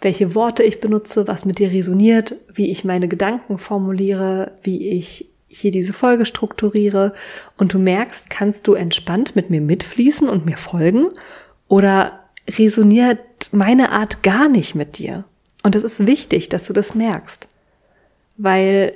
welche 0.00 0.36
Worte 0.36 0.62
ich 0.62 0.78
benutze, 0.78 1.26
was 1.26 1.44
mit 1.44 1.58
dir 1.58 1.72
resoniert, 1.72 2.36
wie 2.54 2.70
ich 2.70 2.84
meine 2.84 3.08
Gedanken 3.08 3.58
formuliere, 3.58 4.52
wie 4.62 4.90
ich 4.90 5.28
hier 5.48 5.72
diese 5.72 5.92
Folge 5.92 6.24
strukturiere. 6.24 7.14
Und 7.56 7.74
du 7.74 7.80
merkst, 7.80 8.30
kannst 8.30 8.68
du 8.68 8.74
entspannt 8.74 9.34
mit 9.34 9.50
mir 9.50 9.60
mitfließen 9.60 10.28
und 10.28 10.46
mir 10.46 10.56
folgen 10.56 11.08
oder 11.66 12.20
resoniert 12.48 13.20
meine 13.52 13.90
Art 13.90 14.22
gar 14.22 14.48
nicht 14.48 14.74
mit 14.74 14.98
dir? 14.98 15.24
Und 15.62 15.76
es 15.76 15.84
ist 15.84 16.06
wichtig, 16.06 16.48
dass 16.48 16.66
du 16.66 16.72
das 16.72 16.94
merkst. 16.94 17.48
Weil, 18.36 18.94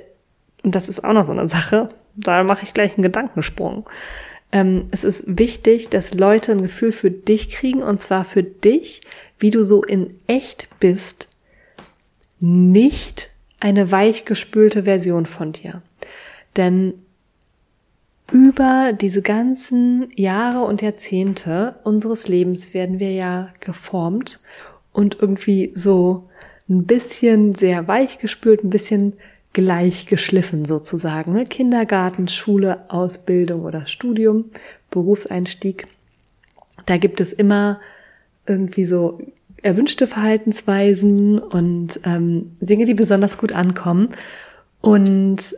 und 0.63 0.75
das 0.75 0.89
ist 0.89 1.03
auch 1.03 1.13
noch 1.13 1.25
so 1.25 1.31
eine 1.31 1.47
Sache, 1.47 1.89
da 2.15 2.43
mache 2.43 2.63
ich 2.63 2.73
gleich 2.73 2.95
einen 2.95 3.03
Gedankensprung. 3.03 3.89
Ähm, 4.51 4.87
es 4.91 5.03
ist 5.03 5.23
wichtig, 5.25 5.89
dass 5.89 6.13
Leute 6.13 6.51
ein 6.51 6.61
Gefühl 6.61 6.91
für 6.91 7.11
dich 7.11 7.49
kriegen, 7.49 7.81
und 7.81 7.99
zwar 7.99 8.25
für 8.25 8.43
dich, 8.43 9.01
wie 9.39 9.51
du 9.51 9.63
so 9.63 9.83
in 9.83 10.19
echt 10.27 10.69
bist, 10.79 11.27
nicht 12.39 13.29
eine 13.59 13.91
weichgespülte 13.91 14.83
Version 14.83 15.25
von 15.25 15.51
dir. 15.51 15.81
Denn 16.55 16.93
über 18.31 18.93
diese 18.93 19.21
ganzen 19.21 20.09
Jahre 20.15 20.65
und 20.65 20.81
Jahrzehnte 20.81 21.75
unseres 21.83 22.27
Lebens 22.27 22.73
werden 22.73 22.99
wir 22.99 23.11
ja 23.11 23.49
geformt 23.59 24.39
und 24.91 25.17
irgendwie 25.19 25.71
so 25.75 26.29
ein 26.69 26.85
bisschen 26.85 27.53
sehr 27.53 27.87
weich 27.87 28.19
gespült, 28.19 28.63
ein 28.63 28.69
bisschen 28.69 29.13
gleich 29.53 30.07
geschliffen 30.07 30.65
sozusagen. 30.65 31.33
Ne? 31.33 31.45
Kindergarten, 31.45 32.27
Schule, 32.27 32.85
Ausbildung 32.89 33.63
oder 33.63 33.85
Studium, 33.87 34.45
Berufseinstieg. 34.91 35.87
Da 36.85 36.97
gibt 36.97 37.21
es 37.21 37.33
immer 37.33 37.79
irgendwie 38.45 38.85
so 38.85 39.19
erwünschte 39.61 40.07
Verhaltensweisen 40.07 41.39
und 41.39 41.99
ähm, 42.05 42.55
Dinge, 42.61 42.85
die 42.85 42.93
besonders 42.93 43.37
gut 43.37 43.53
ankommen. 43.53 44.09
Und 44.81 45.55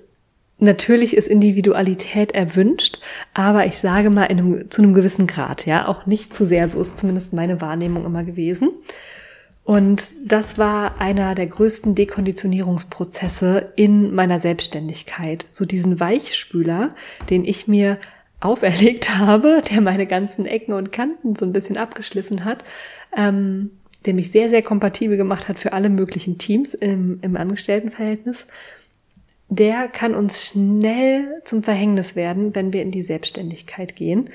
natürlich 0.61 1.15
ist 1.15 1.27
Individualität 1.27 2.31
erwünscht, 2.31 2.99
aber 3.33 3.65
ich 3.65 3.77
sage 3.77 4.09
mal 4.09 4.25
in 4.25 4.39
einem, 4.39 4.71
zu 4.71 4.81
einem 4.81 4.93
gewissen 4.93 5.27
Grad, 5.27 5.65
ja, 5.65 5.87
auch 5.87 6.05
nicht 6.05 6.33
zu 6.33 6.45
sehr. 6.45 6.69
So 6.69 6.79
ist 6.79 6.97
zumindest 6.97 7.33
meine 7.33 7.61
Wahrnehmung 7.61 8.05
immer 8.05 8.23
gewesen. 8.23 8.69
Und 9.63 10.15
das 10.25 10.57
war 10.57 10.99
einer 10.99 11.35
der 11.35 11.47
größten 11.47 11.95
Dekonditionierungsprozesse 11.95 13.71
in 13.75 14.13
meiner 14.13 14.39
Selbstständigkeit. 14.39 15.45
So 15.51 15.65
diesen 15.65 15.99
Weichspüler, 15.99 16.89
den 17.29 17.45
ich 17.45 17.67
mir 17.67 17.99
auferlegt 18.39 19.17
habe, 19.17 19.61
der 19.69 19.81
meine 19.81 20.07
ganzen 20.07 20.45
Ecken 20.45 20.73
und 20.73 20.91
Kanten 20.91 21.35
so 21.35 21.45
ein 21.45 21.53
bisschen 21.53 21.77
abgeschliffen 21.77 22.43
hat, 22.43 22.63
ähm, 23.15 23.71
der 24.05 24.15
mich 24.15 24.31
sehr, 24.31 24.49
sehr 24.49 24.63
kompatibel 24.63 25.15
gemacht 25.15 25.47
hat 25.47 25.59
für 25.59 25.73
alle 25.73 25.89
möglichen 25.89 26.39
Teams 26.39 26.73
im, 26.73 27.19
im 27.21 27.37
Angestelltenverhältnis, 27.37 28.47
der 29.51 29.89
kann 29.89 30.15
uns 30.15 30.47
schnell 30.47 31.41
zum 31.43 31.61
Verhängnis 31.61 32.15
werden, 32.15 32.55
wenn 32.55 32.71
wir 32.71 32.81
in 32.81 32.91
die 32.91 33.03
Selbstständigkeit 33.03 33.97
gehen. 33.97 34.29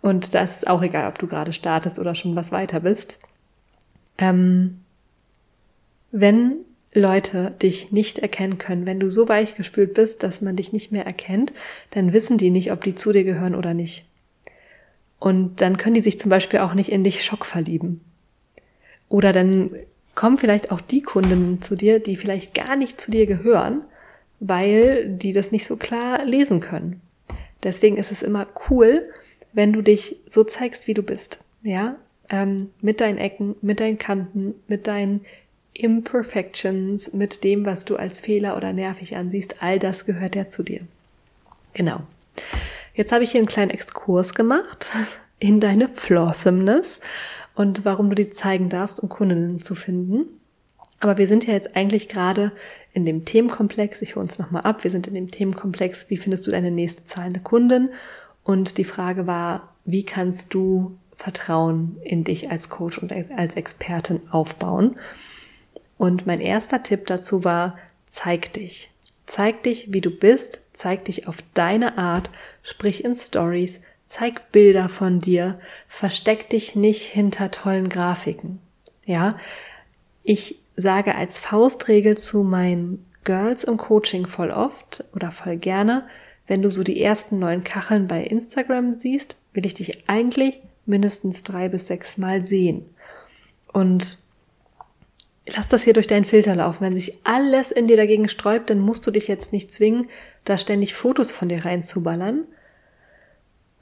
Und 0.00 0.34
da 0.34 0.42
ist 0.42 0.56
es 0.56 0.66
auch 0.66 0.82
egal, 0.82 1.08
ob 1.08 1.18
du 1.18 1.26
gerade 1.26 1.52
startest 1.52 1.98
oder 1.98 2.14
schon 2.14 2.34
was 2.34 2.52
weiter 2.52 2.80
bist. 2.80 3.18
Ähm, 4.16 4.80
wenn 6.10 6.56
Leute 6.94 7.52
dich 7.60 7.92
nicht 7.92 8.18
erkennen 8.18 8.56
können, 8.56 8.86
wenn 8.86 8.98
du 8.98 9.10
so 9.10 9.28
weichgespült 9.28 9.92
bist, 9.92 10.22
dass 10.22 10.40
man 10.40 10.56
dich 10.56 10.72
nicht 10.72 10.90
mehr 10.90 11.04
erkennt, 11.04 11.52
dann 11.90 12.14
wissen 12.14 12.38
die 12.38 12.50
nicht, 12.50 12.72
ob 12.72 12.82
die 12.82 12.94
zu 12.94 13.12
dir 13.12 13.24
gehören 13.24 13.54
oder 13.54 13.74
nicht. 13.74 14.06
Und 15.18 15.60
dann 15.60 15.76
können 15.76 15.94
die 15.94 16.02
sich 16.02 16.18
zum 16.18 16.30
Beispiel 16.30 16.60
auch 16.60 16.72
nicht 16.72 16.90
in 16.90 17.04
dich 17.04 17.22
Schock 17.22 17.44
verlieben. 17.44 18.00
Oder 19.10 19.34
dann 19.34 19.70
kommen 20.14 20.38
vielleicht 20.38 20.70
auch 20.70 20.80
die 20.80 21.02
Kundinnen 21.02 21.62
zu 21.62 21.76
dir, 21.76 21.98
die 21.98 22.16
vielleicht 22.16 22.54
gar 22.54 22.76
nicht 22.76 23.00
zu 23.00 23.10
dir 23.10 23.26
gehören, 23.26 23.82
weil 24.40 25.08
die 25.08 25.32
das 25.32 25.52
nicht 25.52 25.66
so 25.66 25.76
klar 25.76 26.24
lesen 26.24 26.60
können. 26.60 27.00
Deswegen 27.62 27.96
ist 27.96 28.12
es 28.12 28.22
immer 28.22 28.46
cool, 28.68 29.08
wenn 29.52 29.72
du 29.72 29.82
dich 29.82 30.16
so 30.28 30.44
zeigst, 30.44 30.86
wie 30.86 30.94
du 30.94 31.02
bist. 31.02 31.38
Ja, 31.62 31.96
ähm, 32.30 32.70
mit 32.80 33.00
deinen 33.00 33.18
Ecken, 33.18 33.54
mit 33.62 33.80
deinen 33.80 33.98
Kanten, 33.98 34.54
mit 34.66 34.86
deinen 34.86 35.24
Imperfections, 35.74 37.12
mit 37.12 37.44
dem, 37.44 37.64
was 37.64 37.84
du 37.84 37.96
als 37.96 38.18
Fehler 38.18 38.56
oder 38.56 38.72
nervig 38.72 39.16
ansiehst, 39.16 39.62
all 39.62 39.78
das 39.78 40.04
gehört 40.04 40.34
ja 40.34 40.48
zu 40.48 40.62
dir. 40.62 40.80
Genau. 41.72 42.02
Jetzt 42.94 43.12
habe 43.12 43.24
ich 43.24 43.30
hier 43.30 43.40
einen 43.40 43.48
kleinen 43.48 43.70
Exkurs 43.70 44.34
gemacht 44.34 44.90
in 45.42 45.60
deine 45.60 45.88
Flawsomeness 45.88 47.00
und 47.54 47.84
warum 47.84 48.08
du 48.08 48.14
die 48.14 48.30
zeigen 48.30 48.68
darfst, 48.68 49.00
um 49.00 49.08
Kundinnen 49.08 49.60
zu 49.60 49.74
finden. 49.74 50.26
Aber 51.00 51.18
wir 51.18 51.26
sind 51.26 51.46
ja 51.46 51.54
jetzt 51.54 51.74
eigentlich 51.74 52.08
gerade 52.08 52.52
in 52.92 53.04
dem 53.04 53.24
Themenkomplex, 53.24 54.02
ich 54.02 54.14
hole 54.14 54.22
uns 54.22 54.38
nochmal 54.38 54.62
ab, 54.62 54.84
wir 54.84 54.90
sind 54.90 55.08
in 55.08 55.14
dem 55.14 55.30
Themenkomplex, 55.30 56.08
wie 56.10 56.16
findest 56.16 56.46
du 56.46 56.52
deine 56.52 56.70
nächste 56.70 57.04
zahlende 57.04 57.40
Kundin? 57.40 57.90
Und 58.44 58.78
die 58.78 58.84
Frage 58.84 59.26
war, 59.26 59.74
wie 59.84 60.04
kannst 60.04 60.54
du 60.54 60.96
Vertrauen 61.22 61.98
in 62.02 62.24
dich 62.24 62.50
als 62.50 62.68
Coach 62.68 62.98
und 62.98 63.12
als 63.12 63.54
Expertin 63.54 64.22
aufbauen. 64.30 64.96
Und 65.96 66.26
mein 66.26 66.40
erster 66.40 66.82
Tipp 66.82 67.06
dazu 67.06 67.44
war, 67.44 67.78
zeig 68.06 68.52
dich. 68.54 68.90
Zeig 69.26 69.62
dich, 69.62 69.92
wie 69.92 70.00
du 70.00 70.10
bist, 70.10 70.58
zeig 70.72 71.04
dich 71.04 71.28
auf 71.28 71.38
deine 71.54 71.96
Art, 71.96 72.30
sprich 72.62 73.04
in 73.04 73.14
Stories, 73.14 73.80
zeig 74.12 74.52
Bilder 74.52 74.90
von 74.90 75.20
dir, 75.20 75.58
versteck 75.88 76.50
dich 76.50 76.76
nicht 76.76 77.02
hinter 77.02 77.50
tollen 77.50 77.88
Grafiken. 77.88 78.58
Ja, 79.06 79.38
ich 80.22 80.56
sage 80.76 81.14
als 81.14 81.40
Faustregel 81.40 82.18
zu 82.18 82.42
meinen 82.42 83.06
Girls 83.24 83.64
im 83.64 83.78
Coaching 83.78 84.26
voll 84.26 84.50
oft 84.50 85.04
oder 85.14 85.30
voll 85.30 85.56
gerne, 85.56 86.06
wenn 86.46 86.60
du 86.60 86.70
so 86.70 86.82
die 86.82 87.00
ersten 87.00 87.38
neuen 87.38 87.64
Kacheln 87.64 88.06
bei 88.06 88.22
Instagram 88.22 88.98
siehst, 88.98 89.36
will 89.54 89.64
ich 89.64 89.74
dich 89.74 90.10
eigentlich 90.10 90.60
mindestens 90.84 91.42
drei 91.42 91.70
bis 91.70 91.86
sechs 91.86 92.18
Mal 92.18 92.42
sehen. 92.44 92.84
Und 93.72 94.18
lass 95.46 95.68
das 95.68 95.84
hier 95.84 95.94
durch 95.94 96.06
deinen 96.06 96.26
Filter 96.26 96.54
laufen. 96.54 96.84
Wenn 96.84 96.94
sich 96.94 97.18
alles 97.24 97.70
in 97.70 97.86
dir 97.86 97.96
dagegen 97.96 98.28
sträubt, 98.28 98.68
dann 98.68 98.80
musst 98.80 99.06
du 99.06 99.10
dich 99.10 99.26
jetzt 99.26 99.52
nicht 99.52 99.72
zwingen, 99.72 100.10
da 100.44 100.58
ständig 100.58 100.92
Fotos 100.92 101.32
von 101.32 101.48
dir 101.48 101.64
reinzuballern. 101.64 102.44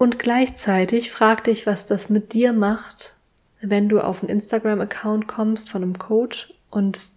Und 0.01 0.19
gleichzeitig 0.19 1.11
frag 1.11 1.45
dich, 1.45 1.67
was 1.67 1.85
das 1.85 2.09
mit 2.09 2.33
dir 2.33 2.55
macht, 2.55 3.17
wenn 3.61 3.91
du 3.91 4.01
auf 4.01 4.23
einen 4.23 4.31
Instagram-Account 4.31 5.29
kommst 5.29 5.69
von 5.69 5.83
einem 5.83 5.99
Coach 5.99 6.55
und 6.71 7.11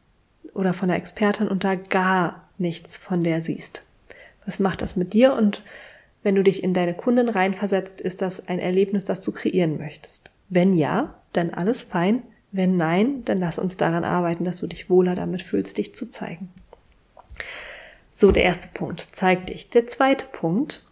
oder 0.53 0.73
von 0.73 0.89
der 0.89 0.97
Expertin 0.97 1.47
und 1.47 1.63
da 1.63 1.75
gar 1.75 2.49
nichts 2.57 2.97
von 2.97 3.23
der 3.23 3.41
siehst. 3.41 3.83
Was 4.45 4.59
macht 4.59 4.81
das 4.81 4.97
mit 4.97 5.13
dir 5.13 5.33
und 5.33 5.63
wenn 6.23 6.35
du 6.35 6.43
dich 6.43 6.61
in 6.61 6.73
deine 6.73 6.93
Kunden 6.93 7.29
reinversetzt, 7.29 8.01
ist 8.01 8.21
das 8.21 8.49
ein 8.49 8.59
Erlebnis, 8.59 9.05
das 9.05 9.21
du 9.21 9.31
kreieren 9.31 9.77
möchtest. 9.77 10.29
Wenn 10.49 10.73
ja, 10.73 11.15
dann 11.31 11.51
alles 11.51 11.83
fein. 11.83 12.21
Wenn 12.51 12.75
nein, 12.75 13.23
dann 13.23 13.39
lass 13.39 13.59
uns 13.59 13.77
daran 13.77 14.03
arbeiten, 14.03 14.43
dass 14.43 14.57
du 14.57 14.67
dich 14.67 14.89
wohler 14.89 15.15
damit 15.15 15.41
fühlst, 15.41 15.77
dich 15.77 15.95
zu 15.95 16.11
zeigen. 16.11 16.49
So, 18.11 18.33
der 18.33 18.43
erste 18.43 18.67
Punkt, 18.73 19.07
zeig 19.13 19.47
dich. 19.47 19.69
Der 19.69 19.87
zweite 19.87 20.25
Punkt, 20.25 20.83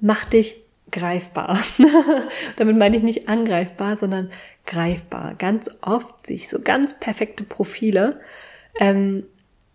mach 0.00 0.24
dich 0.24 0.62
greifbar. 0.90 1.58
Damit 2.56 2.78
meine 2.78 2.96
ich 2.96 3.02
nicht 3.02 3.28
angreifbar, 3.28 3.96
sondern 3.96 4.30
greifbar. 4.64 5.34
Ganz 5.34 5.70
oft 5.82 6.26
sich 6.26 6.48
so 6.48 6.60
ganz 6.60 6.98
perfekte 6.98 7.44
Profile, 7.44 8.20
ähm, 8.78 9.24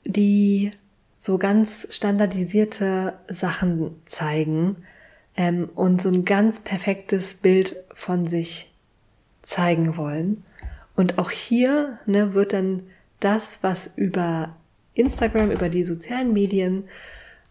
die 0.05 0.71
so 1.17 1.37
ganz 1.37 1.87
standardisierte 1.91 3.13
Sachen 3.27 4.01
zeigen 4.05 4.77
ähm, 5.37 5.69
und 5.75 6.01
so 6.01 6.09
ein 6.09 6.25
ganz 6.25 6.59
perfektes 6.59 7.35
Bild 7.35 7.75
von 7.93 8.25
sich 8.25 8.73
zeigen 9.41 9.97
wollen. 9.97 10.43
Und 10.95 11.19
auch 11.19 11.31
hier 11.31 11.99
ne, 12.05 12.33
wird 12.33 12.53
dann 12.53 12.83
das, 13.19 13.59
was 13.61 13.91
über 13.95 14.55
Instagram, 14.93 15.51
über 15.51 15.69
die 15.69 15.85
sozialen 15.85 16.33
Medien 16.33 16.85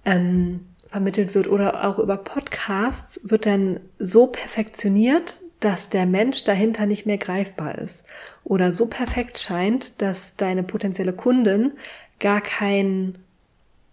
ähm, 0.04 0.66
vermittelt 0.90 1.34
wird 1.34 1.46
oder 1.48 1.84
auch 1.84 1.98
über 1.98 2.16
Podcasts, 2.16 3.20
wird 3.22 3.46
dann 3.46 3.80
so 3.98 4.26
perfektioniert, 4.26 5.40
dass 5.60 5.88
der 5.88 6.06
Mensch 6.06 6.42
dahinter 6.44 6.86
nicht 6.86 7.06
mehr 7.06 7.18
greifbar 7.18 7.78
ist 7.78 8.04
oder 8.44 8.72
so 8.72 8.86
perfekt 8.86 9.38
scheint, 9.38 10.00
dass 10.00 10.34
deine 10.34 10.62
potenzielle 10.62 11.12
Kundin 11.12 11.72
gar 12.18 12.40
keinen 12.40 13.18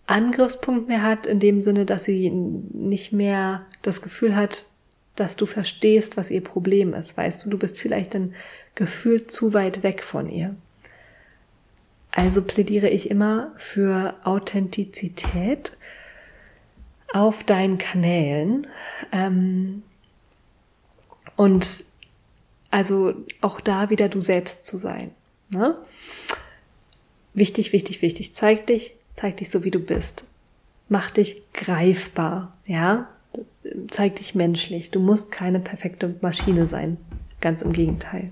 Angriffspunkt 0.07 0.87
mehr 0.87 1.03
hat, 1.03 1.27
in 1.27 1.39
dem 1.39 1.59
Sinne, 1.59 1.85
dass 1.85 2.05
sie 2.05 2.29
nicht 2.29 3.11
mehr 3.11 3.65
das 3.81 4.01
Gefühl 4.01 4.35
hat, 4.35 4.65
dass 5.15 5.35
du 5.35 5.45
verstehst, 5.45 6.15
was 6.15 6.31
ihr 6.31 6.41
Problem 6.41 6.93
ist. 6.93 7.17
Weißt 7.17 7.45
du, 7.45 7.49
du 7.49 7.57
bist 7.57 7.79
vielleicht 7.79 8.15
dann 8.15 8.33
gefühlt 8.75 9.29
zu 9.31 9.53
weit 9.53 9.83
weg 9.83 10.03
von 10.03 10.29
ihr. 10.29 10.55
Also 12.11 12.41
plädiere 12.41 12.89
ich 12.89 13.11
immer 13.11 13.51
für 13.57 14.15
Authentizität 14.23 15.75
auf 17.13 17.43
deinen 17.43 17.77
Kanälen. 17.77 18.67
Ähm, 19.11 19.83
und 21.35 21.85
also 22.71 23.13
auch 23.41 23.61
da 23.61 23.89
wieder 23.89 24.09
du 24.09 24.19
selbst 24.19 24.63
zu 24.63 24.77
sein. 24.77 25.11
Ne? 25.49 25.77
Wichtig, 27.33 27.71
wichtig, 27.73 28.01
wichtig. 28.01 28.33
Zeig 28.33 28.67
dich, 28.67 28.95
zeig 29.13 29.37
dich 29.37 29.49
so, 29.49 29.63
wie 29.63 29.71
du 29.71 29.79
bist. 29.79 30.25
Mach 30.89 31.11
dich 31.11 31.43
greifbar, 31.53 32.57
ja? 32.65 33.09
Zeig 33.89 34.15
dich 34.15 34.35
menschlich. 34.35 34.91
Du 34.91 34.99
musst 34.99 35.31
keine 35.31 35.59
perfekte 35.59 36.15
Maschine 36.21 36.67
sein. 36.67 36.97
Ganz 37.41 37.61
im 37.61 37.73
Gegenteil. 37.73 38.31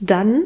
Dann 0.00 0.42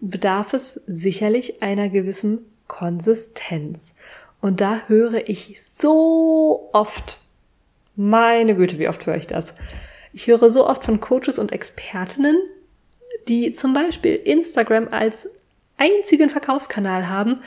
bedarf 0.00 0.52
es 0.54 0.72
sicherlich 0.86 1.62
einer 1.62 1.88
gewissen 1.88 2.38
Konsistenz. 2.66 3.94
Und 4.44 4.60
da 4.60 4.82
höre 4.88 5.26
ich 5.26 5.62
so 5.62 6.68
oft, 6.74 7.18
meine 7.96 8.54
Güte, 8.54 8.78
wie 8.78 8.90
oft 8.90 9.06
höre 9.06 9.16
ich 9.16 9.26
das? 9.26 9.54
Ich 10.12 10.26
höre 10.26 10.50
so 10.50 10.68
oft 10.68 10.84
von 10.84 11.00
Coaches 11.00 11.38
und 11.38 11.50
Expertinnen, 11.50 12.36
die 13.26 13.52
zum 13.52 13.72
Beispiel 13.72 14.16
Instagram 14.16 14.88
als 14.90 15.30
einzigen 15.78 16.28
Verkaufskanal 16.28 17.08
haben. 17.08 17.40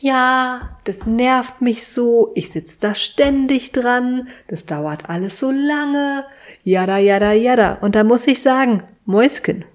Ja, 0.00 0.78
das 0.84 1.04
nervt 1.04 1.60
mich 1.60 1.86
so, 1.86 2.32
ich 2.34 2.50
sitze 2.50 2.78
da 2.80 2.94
ständig 2.94 3.72
dran, 3.72 4.28
das 4.46 4.64
dauert 4.64 5.10
alles 5.10 5.38
so 5.38 5.50
lange, 5.50 6.24
jada, 6.64 6.96
jada, 6.96 7.32
jada. 7.32 7.74
Und 7.82 7.94
da 7.94 8.04
muss 8.04 8.26
ich 8.26 8.40
sagen, 8.40 8.84
Mäusken, 9.04 9.66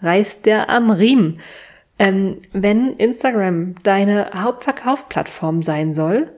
reißt 0.00 0.46
der 0.46 0.70
am 0.70 0.90
Riemen. 0.90 1.34
Ähm, 2.00 2.38
wenn 2.54 2.94
Instagram 2.94 3.74
deine 3.82 4.30
Hauptverkaufsplattform 4.32 5.60
sein 5.60 5.94
soll, 5.94 6.30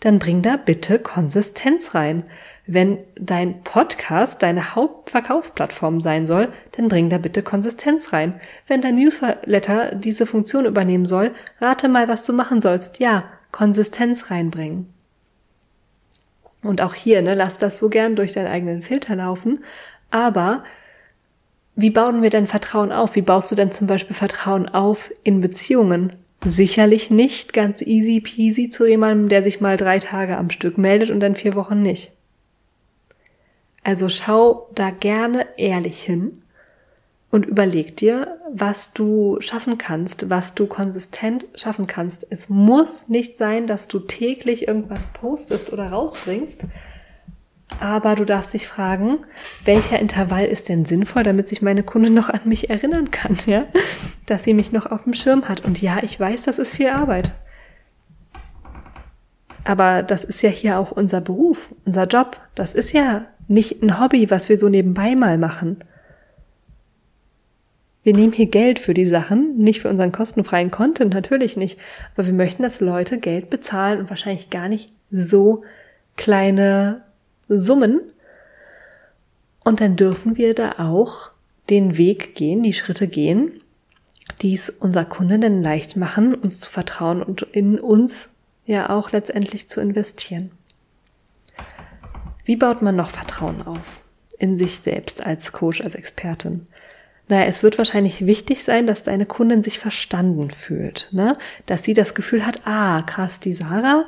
dann 0.00 0.18
bring 0.18 0.40
da 0.40 0.56
bitte 0.56 0.98
Konsistenz 0.98 1.94
rein. 1.94 2.24
Wenn 2.66 2.96
dein 3.16 3.62
Podcast 3.62 4.42
deine 4.42 4.74
Hauptverkaufsplattform 4.74 6.00
sein 6.00 6.26
soll, 6.26 6.48
dann 6.72 6.88
bring 6.88 7.10
da 7.10 7.18
bitte 7.18 7.42
Konsistenz 7.42 8.14
rein. 8.14 8.40
Wenn 8.66 8.80
dein 8.80 8.94
Newsletter 8.94 9.94
diese 9.94 10.24
Funktion 10.24 10.64
übernehmen 10.64 11.04
soll, 11.04 11.32
rate 11.60 11.88
mal, 11.88 12.08
was 12.08 12.24
du 12.24 12.32
machen 12.32 12.62
sollst. 12.62 12.98
Ja, 12.98 13.24
Konsistenz 13.52 14.30
reinbringen. 14.30 14.90
Und 16.62 16.80
auch 16.80 16.94
hier, 16.94 17.20
ne, 17.20 17.34
lass 17.34 17.58
das 17.58 17.78
so 17.78 17.90
gern 17.90 18.16
durch 18.16 18.32
deinen 18.32 18.46
eigenen 18.46 18.80
Filter 18.80 19.16
laufen, 19.16 19.64
aber 20.10 20.64
wie 21.76 21.90
bauen 21.90 22.22
wir 22.22 22.30
denn 22.30 22.46
Vertrauen 22.46 22.92
auf? 22.92 23.16
Wie 23.16 23.22
baust 23.22 23.50
du 23.50 23.54
denn 23.54 23.72
zum 23.72 23.86
Beispiel 23.86 24.14
Vertrauen 24.14 24.68
auf 24.68 25.10
in 25.22 25.40
Beziehungen? 25.40 26.12
Sicherlich 26.44 27.10
nicht 27.10 27.52
ganz 27.52 27.82
easy 27.82 28.20
peasy 28.20 28.68
zu 28.68 28.86
jemandem, 28.86 29.28
der 29.28 29.42
sich 29.42 29.60
mal 29.60 29.76
drei 29.76 29.98
Tage 29.98 30.36
am 30.36 30.50
Stück 30.50 30.78
meldet 30.78 31.10
und 31.10 31.20
dann 31.20 31.34
vier 31.34 31.54
Wochen 31.54 31.82
nicht. 31.82 32.12
Also 33.82 34.08
schau 34.08 34.68
da 34.74 34.90
gerne 34.90 35.46
ehrlich 35.56 36.02
hin 36.02 36.42
und 37.30 37.46
überleg 37.46 37.96
dir, 37.96 38.38
was 38.52 38.92
du 38.92 39.38
schaffen 39.40 39.78
kannst, 39.78 40.30
was 40.30 40.54
du 40.54 40.66
konsistent 40.66 41.46
schaffen 41.54 41.86
kannst. 41.86 42.26
Es 42.30 42.48
muss 42.48 43.08
nicht 43.08 43.36
sein, 43.36 43.66
dass 43.66 43.88
du 43.88 44.00
täglich 44.00 44.66
irgendwas 44.66 45.06
postest 45.08 45.72
oder 45.72 45.90
rausbringst, 45.90 46.66
aber 47.78 48.14
du 48.16 48.24
darfst 48.24 48.52
dich 48.52 48.66
fragen, 48.66 49.18
welcher 49.64 49.98
Intervall 49.98 50.46
ist 50.46 50.68
denn 50.68 50.84
sinnvoll, 50.84 51.22
damit 51.22 51.48
sich 51.48 51.62
meine 51.62 51.82
Kundin 51.82 52.14
noch 52.14 52.28
an 52.28 52.40
mich 52.44 52.70
erinnern 52.70 53.10
kann, 53.10 53.36
ja? 53.46 53.66
Dass 54.26 54.44
sie 54.44 54.54
mich 54.54 54.72
noch 54.72 54.86
auf 54.86 55.04
dem 55.04 55.14
Schirm 55.14 55.48
hat. 55.48 55.64
Und 55.64 55.80
ja, 55.80 55.98
ich 56.02 56.18
weiß, 56.18 56.42
das 56.42 56.58
ist 56.58 56.74
viel 56.74 56.88
Arbeit. 56.88 57.32
Aber 59.64 60.02
das 60.02 60.24
ist 60.24 60.42
ja 60.42 60.50
hier 60.50 60.78
auch 60.78 60.90
unser 60.90 61.20
Beruf, 61.20 61.74
unser 61.84 62.06
Job. 62.06 62.40
Das 62.54 62.74
ist 62.74 62.92
ja 62.92 63.26
nicht 63.46 63.82
ein 63.82 64.00
Hobby, 64.00 64.30
was 64.30 64.48
wir 64.48 64.58
so 64.58 64.68
nebenbei 64.68 65.14
mal 65.14 65.38
machen. 65.38 65.84
Wir 68.02 68.14
nehmen 68.14 68.32
hier 68.32 68.46
Geld 68.46 68.78
für 68.78 68.94
die 68.94 69.06
Sachen, 69.06 69.58
nicht 69.58 69.80
für 69.80 69.90
unseren 69.90 70.12
kostenfreien 70.12 70.70
Content, 70.70 71.12
natürlich 71.12 71.56
nicht. 71.56 71.78
Aber 72.14 72.26
wir 72.26 72.32
möchten, 72.32 72.62
dass 72.62 72.80
Leute 72.80 73.18
Geld 73.18 73.50
bezahlen 73.50 74.00
und 74.00 74.08
wahrscheinlich 74.08 74.48
gar 74.48 74.68
nicht 74.68 74.90
so 75.10 75.64
kleine 76.16 77.02
Summen. 77.50 78.00
Und 79.64 79.80
dann 79.80 79.96
dürfen 79.96 80.36
wir 80.36 80.54
da 80.54 80.76
auch 80.78 81.30
den 81.68 81.98
Weg 81.98 82.34
gehen, 82.34 82.62
die 82.62 82.72
Schritte 82.72 83.08
gehen, 83.08 83.60
die 84.40 84.54
es 84.54 84.70
unser 84.70 85.04
Kundinnen 85.04 85.62
leicht 85.62 85.96
machen, 85.96 86.34
uns 86.34 86.60
zu 86.60 86.70
vertrauen 86.70 87.22
und 87.22 87.42
in 87.42 87.78
uns 87.78 88.30
ja 88.64 88.90
auch 88.90 89.12
letztendlich 89.12 89.68
zu 89.68 89.80
investieren. 89.80 90.50
Wie 92.44 92.56
baut 92.56 92.82
man 92.82 92.96
noch 92.96 93.10
Vertrauen 93.10 93.62
auf? 93.62 94.02
In 94.38 94.56
sich 94.56 94.78
selbst 94.78 95.24
als 95.24 95.52
Coach, 95.52 95.82
als 95.82 95.94
Expertin. 95.94 96.66
Naja, 97.28 97.44
es 97.44 97.62
wird 97.62 97.78
wahrscheinlich 97.78 98.26
wichtig 98.26 98.64
sein, 98.64 98.86
dass 98.86 99.04
deine 99.04 99.24
Kundin 99.24 99.62
sich 99.62 99.78
verstanden 99.78 100.50
fühlt, 100.50 101.08
ne? 101.12 101.38
Dass 101.66 101.84
sie 101.84 101.94
das 101.94 102.14
Gefühl 102.14 102.44
hat, 102.44 102.62
ah, 102.64 103.02
krass, 103.02 103.38
die 103.38 103.54
Sarah, 103.54 104.04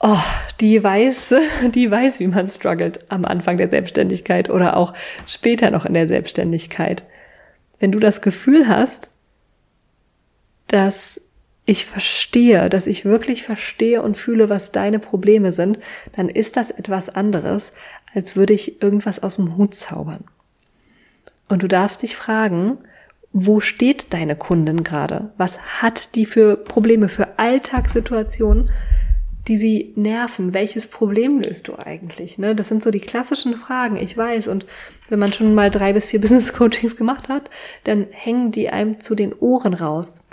oh, 0.00 0.18
die 0.60 0.82
weiß, 0.82 1.34
die 1.74 1.90
weiß, 1.90 2.20
wie 2.20 2.28
man 2.28 2.48
struggelt 2.48 3.10
am 3.10 3.24
Anfang 3.24 3.56
der 3.56 3.68
Selbstständigkeit 3.68 4.50
oder 4.50 4.76
auch 4.76 4.94
später 5.26 5.70
noch 5.70 5.84
in 5.84 5.94
der 5.94 6.08
Selbstständigkeit. 6.08 7.04
Wenn 7.80 7.92
du 7.92 7.98
das 7.98 8.20
Gefühl 8.20 8.68
hast, 8.68 9.10
dass 10.66 11.20
ich 11.64 11.84
verstehe, 11.84 12.70
dass 12.70 12.86
ich 12.86 13.04
wirklich 13.04 13.42
verstehe 13.42 14.02
und 14.02 14.16
fühle, 14.16 14.48
was 14.48 14.72
deine 14.72 14.98
Probleme 14.98 15.52
sind, 15.52 15.78
dann 16.16 16.28
ist 16.28 16.56
das 16.56 16.70
etwas 16.70 17.10
anderes, 17.10 17.72
als 18.14 18.36
würde 18.36 18.54
ich 18.54 18.82
irgendwas 18.82 19.22
aus 19.22 19.36
dem 19.36 19.56
Hut 19.56 19.74
zaubern. 19.74 20.24
Und 21.48 21.62
du 21.62 21.68
darfst 21.68 22.02
dich 22.02 22.16
fragen, 22.16 22.78
wo 23.32 23.60
steht 23.60 24.14
deine 24.14 24.34
Kundin 24.34 24.82
gerade? 24.82 25.32
Was 25.36 25.60
hat 25.82 26.14
die 26.14 26.24
für 26.24 26.56
Probleme, 26.56 27.10
für 27.10 27.38
Alltagssituationen, 27.38 28.70
die 29.48 29.56
sie 29.56 29.92
nerven. 29.96 30.52
Welches 30.52 30.86
Problem 30.86 31.40
löst 31.40 31.68
du 31.68 31.78
eigentlich? 31.78 32.38
Ne? 32.38 32.54
Das 32.54 32.68
sind 32.68 32.82
so 32.82 32.90
die 32.90 33.00
klassischen 33.00 33.54
Fragen, 33.54 33.96
ich 33.96 34.16
weiß. 34.16 34.46
Und 34.46 34.66
wenn 35.08 35.18
man 35.18 35.32
schon 35.32 35.54
mal 35.54 35.70
drei 35.70 35.92
bis 35.94 36.06
vier 36.06 36.20
Business 36.20 36.52
Coachings 36.52 36.96
gemacht 36.96 37.28
hat, 37.28 37.50
dann 37.84 38.06
hängen 38.10 38.52
die 38.52 38.68
einem 38.68 39.00
zu 39.00 39.14
den 39.14 39.34
Ohren 39.34 39.74
raus. 39.74 40.24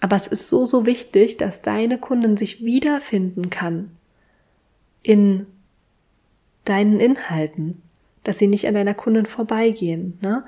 Aber 0.00 0.16
es 0.16 0.26
ist 0.26 0.48
so, 0.48 0.66
so 0.66 0.84
wichtig, 0.84 1.38
dass 1.38 1.62
deine 1.62 1.98
Kundin 1.98 2.36
sich 2.36 2.64
wiederfinden 2.64 3.50
kann 3.50 3.96
in 5.02 5.46
deinen 6.64 7.00
Inhalten, 7.00 7.82
dass 8.22 8.38
sie 8.38 8.48
nicht 8.48 8.66
an 8.66 8.74
deiner 8.74 8.94
Kundin 8.94 9.26
vorbeigehen. 9.26 10.18
Ne? 10.20 10.44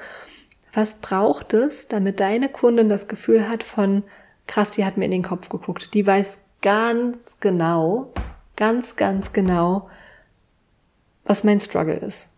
Was 0.73 0.97
braucht 0.97 1.55
es, 1.55 1.89
damit 1.89 2.21
deine 2.21 2.49
Kundin 2.49 2.89
das 2.89 3.09
Gefühl 3.09 3.49
hat 3.49 3.63
von, 3.63 4.03
krass, 4.47 4.73
die 4.73 4.85
hat 4.85 4.97
mir 4.97 5.05
in 5.07 5.11
den 5.13 5.23
Kopf 5.23 5.49
geguckt, 5.49 5.95
die 5.95 6.07
weiß 6.07 6.39
ganz 6.65 7.37
genau, 7.41 8.11
ganz, 8.57 8.97
ganz 8.97 9.35
genau, 9.35 9.91
was 11.27 11.45
mein 11.45 11.61
Struggle 11.61 11.99
ist. 11.99 12.31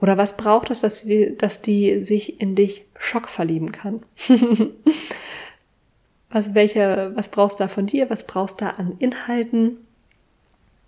Oder 0.00 0.18
was 0.18 0.36
braucht 0.36 0.70
es, 0.70 0.80
dass 0.80 1.04
die, 1.04 1.36
dass 1.38 1.62
die 1.62 2.02
sich 2.02 2.40
in 2.40 2.56
dich 2.56 2.84
Schock 2.98 3.28
verlieben 3.28 3.70
kann? 3.70 4.02
was, 6.30 6.52
welche, 6.56 7.12
was 7.14 7.28
brauchst 7.28 7.60
du 7.60 7.64
da 7.64 7.68
von 7.68 7.86
dir? 7.86 8.10
Was 8.10 8.26
brauchst 8.26 8.60
du 8.60 8.64
da 8.64 8.72
an 8.72 8.96
Inhalten? 8.98 9.78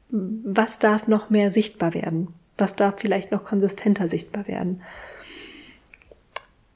Was 0.08 0.80
darf 0.80 1.06
noch 1.06 1.30
mehr 1.30 1.52
sichtbar 1.52 1.94
werden? 1.94 2.34
Was 2.58 2.74
darf 2.74 2.96
vielleicht 2.98 3.30
noch 3.30 3.44
konsistenter 3.44 4.08
sichtbar 4.08 4.48
werden? 4.48 4.82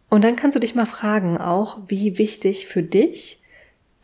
Und 0.08 0.22
dann 0.22 0.36
kannst 0.36 0.54
du 0.54 0.60
dich 0.60 0.76
mal 0.76 0.86
fragen 0.86 1.36
auch, 1.36 1.78
wie 1.88 2.16
wichtig 2.16 2.68
für 2.68 2.84
dich 2.84 3.39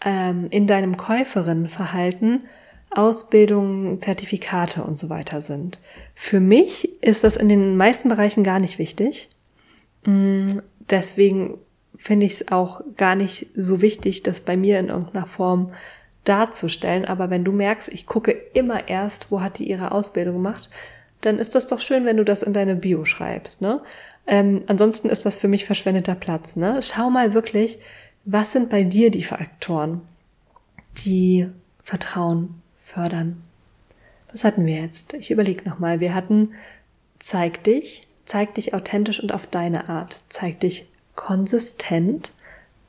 ähm, 0.07 0.47
in 0.51 0.67
deinem 0.67 0.97
Käuferinnenverhalten 0.97 2.45
Ausbildung, 2.91 4.01
Zertifikate 4.01 4.83
und 4.83 4.97
so 4.97 5.11
weiter 5.11 5.43
sind. 5.43 5.81
Für 6.15 6.41
mich 6.41 7.03
ist 7.03 7.25
das 7.25 7.37
in 7.37 7.49
den 7.49 7.77
meisten 7.77 8.09
Bereichen 8.09 8.45
gar 8.45 8.61
nicht 8.61 8.79
wichtig. 8.79 9.29
Mm, 10.07 10.59
deswegen 10.89 11.59
finde 11.97 12.27
ich 12.27 12.33
es 12.33 12.49
auch 12.49 12.81
gar 12.97 13.17
nicht 13.17 13.49
so 13.55 13.83
wichtig, 13.83 14.23
das 14.23 14.41
bei 14.41 14.57
mir 14.57 14.79
in 14.79 14.89
irgendeiner 14.89 15.27
Form 15.27 15.73
darzustellen. 16.25 17.05
Aber 17.05 17.29
wenn 17.29 17.45
du 17.45 17.53
merkst, 17.53 17.89
ich 17.89 18.07
gucke 18.07 18.31
immer 18.31 18.89
erst, 18.89 19.31
wo 19.31 19.41
hat 19.41 19.59
die 19.59 19.69
ihre 19.69 19.91
Ausbildung 19.91 20.37
gemacht, 20.37 20.71
dann 21.21 21.39
ist 21.39 21.55
das 21.55 21.67
doch 21.67 21.81
schön, 21.81 22.05
wenn 22.05 22.17
du 22.17 22.25
das 22.25 22.43
in 22.43 22.53
deine 22.53 22.77
Bio 22.77 23.05
schreibst. 23.05 23.61
Ne? 23.61 23.83
Ähm, 24.27 24.63
ansonsten 24.69 25.09
ist 25.09 25.27
das 25.27 25.37
für 25.37 25.49
mich 25.49 25.65
verschwendeter 25.65 26.15
Platz. 26.15 26.57
Ne? 26.57 26.81
Schau 26.83 27.11
mal 27.11 27.35
wirklich, 27.35 27.79
was 28.27 28.53
sind 28.53 28.69
bei 28.69 28.83
dir 28.83 29.11
die 29.11 29.23
Faktoren, 29.23 30.03
die 31.05 31.49
Vertrauen 31.83 32.61
fördern. 32.77 33.43
Was 34.33 34.43
hatten 34.43 34.67
wir 34.67 34.83
jetzt? 34.83 35.15
Ich 35.15 35.31
überlege 35.31 35.67
nochmal. 35.67 36.01
Wir 36.01 36.15
hatten 36.15 36.53
zeig 37.21 37.63
dich, 37.63 38.07
zeig 38.25 38.55
dich 38.55 38.75
authentisch 38.75 39.21
und 39.21 39.33
auf 39.33 39.47
deine 39.47 39.89
Art. 39.89 40.23
Zeig 40.29 40.61
dich 40.61 40.91
konsistent, 41.15 42.35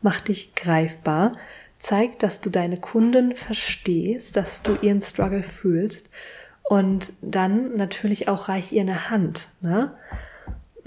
mach 0.02 0.20
dich 0.20 0.56
greifbar, 0.56 1.34
zeig, 1.78 2.18
dass 2.20 2.42
du 2.42 2.50
deine 2.50 2.78
Kunden 2.78 3.36
verstehst, 3.36 4.36
dass 4.36 4.64
du 4.64 4.76
ihren 4.82 5.02
Struggle 5.02 5.44
fühlst 5.44 6.10
und 6.64 7.14
dann 7.22 7.78
natürlich 7.78 8.28
auch 8.28 8.50
reich 8.50 8.72
ihr 8.72 8.82
eine 8.82 9.12
Hand. 9.12 9.50
Ne? 9.62 9.94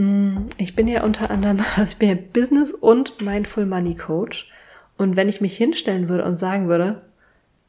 Mm, 0.00 0.48
ich 0.56 0.74
bin 0.74 0.88
ja 0.88 1.04
unter 1.04 1.30
anderem, 1.30 1.58
ich 1.86 1.96
bin 1.98 2.08
ja 2.08 2.16
Business 2.32 2.72
und 2.72 3.20
Mindful 3.20 3.66
Money 3.66 3.94
Coach. 3.94 4.48
Und 4.96 5.16
wenn 5.16 5.28
ich 5.28 5.42
mich 5.42 5.56
hinstellen 5.56 6.08
würde 6.08 6.24
und 6.24 6.38
sagen 6.38 6.68
würde, 6.68 7.02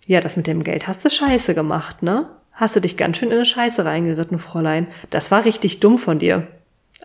ja, 0.08 0.22
das 0.22 0.38
mit 0.38 0.48
dem 0.48 0.64
Geld 0.64 0.88
hast 0.88 1.04
du 1.04 1.10
scheiße 1.10 1.54
gemacht, 1.54 2.04
ne? 2.04 2.30
Hast 2.54 2.76
du 2.76 2.80
dich 2.80 2.98
ganz 2.98 3.18
schön 3.18 3.30
in 3.30 3.36
eine 3.36 3.46
Scheiße 3.46 3.86
reingeritten, 3.86 4.38
Fräulein. 4.38 4.88
Das 5.10 5.32
war 5.32 5.46
richtig 5.46 5.80
dumm 5.80 5.98
von 5.98 6.20
dir. 6.20 6.48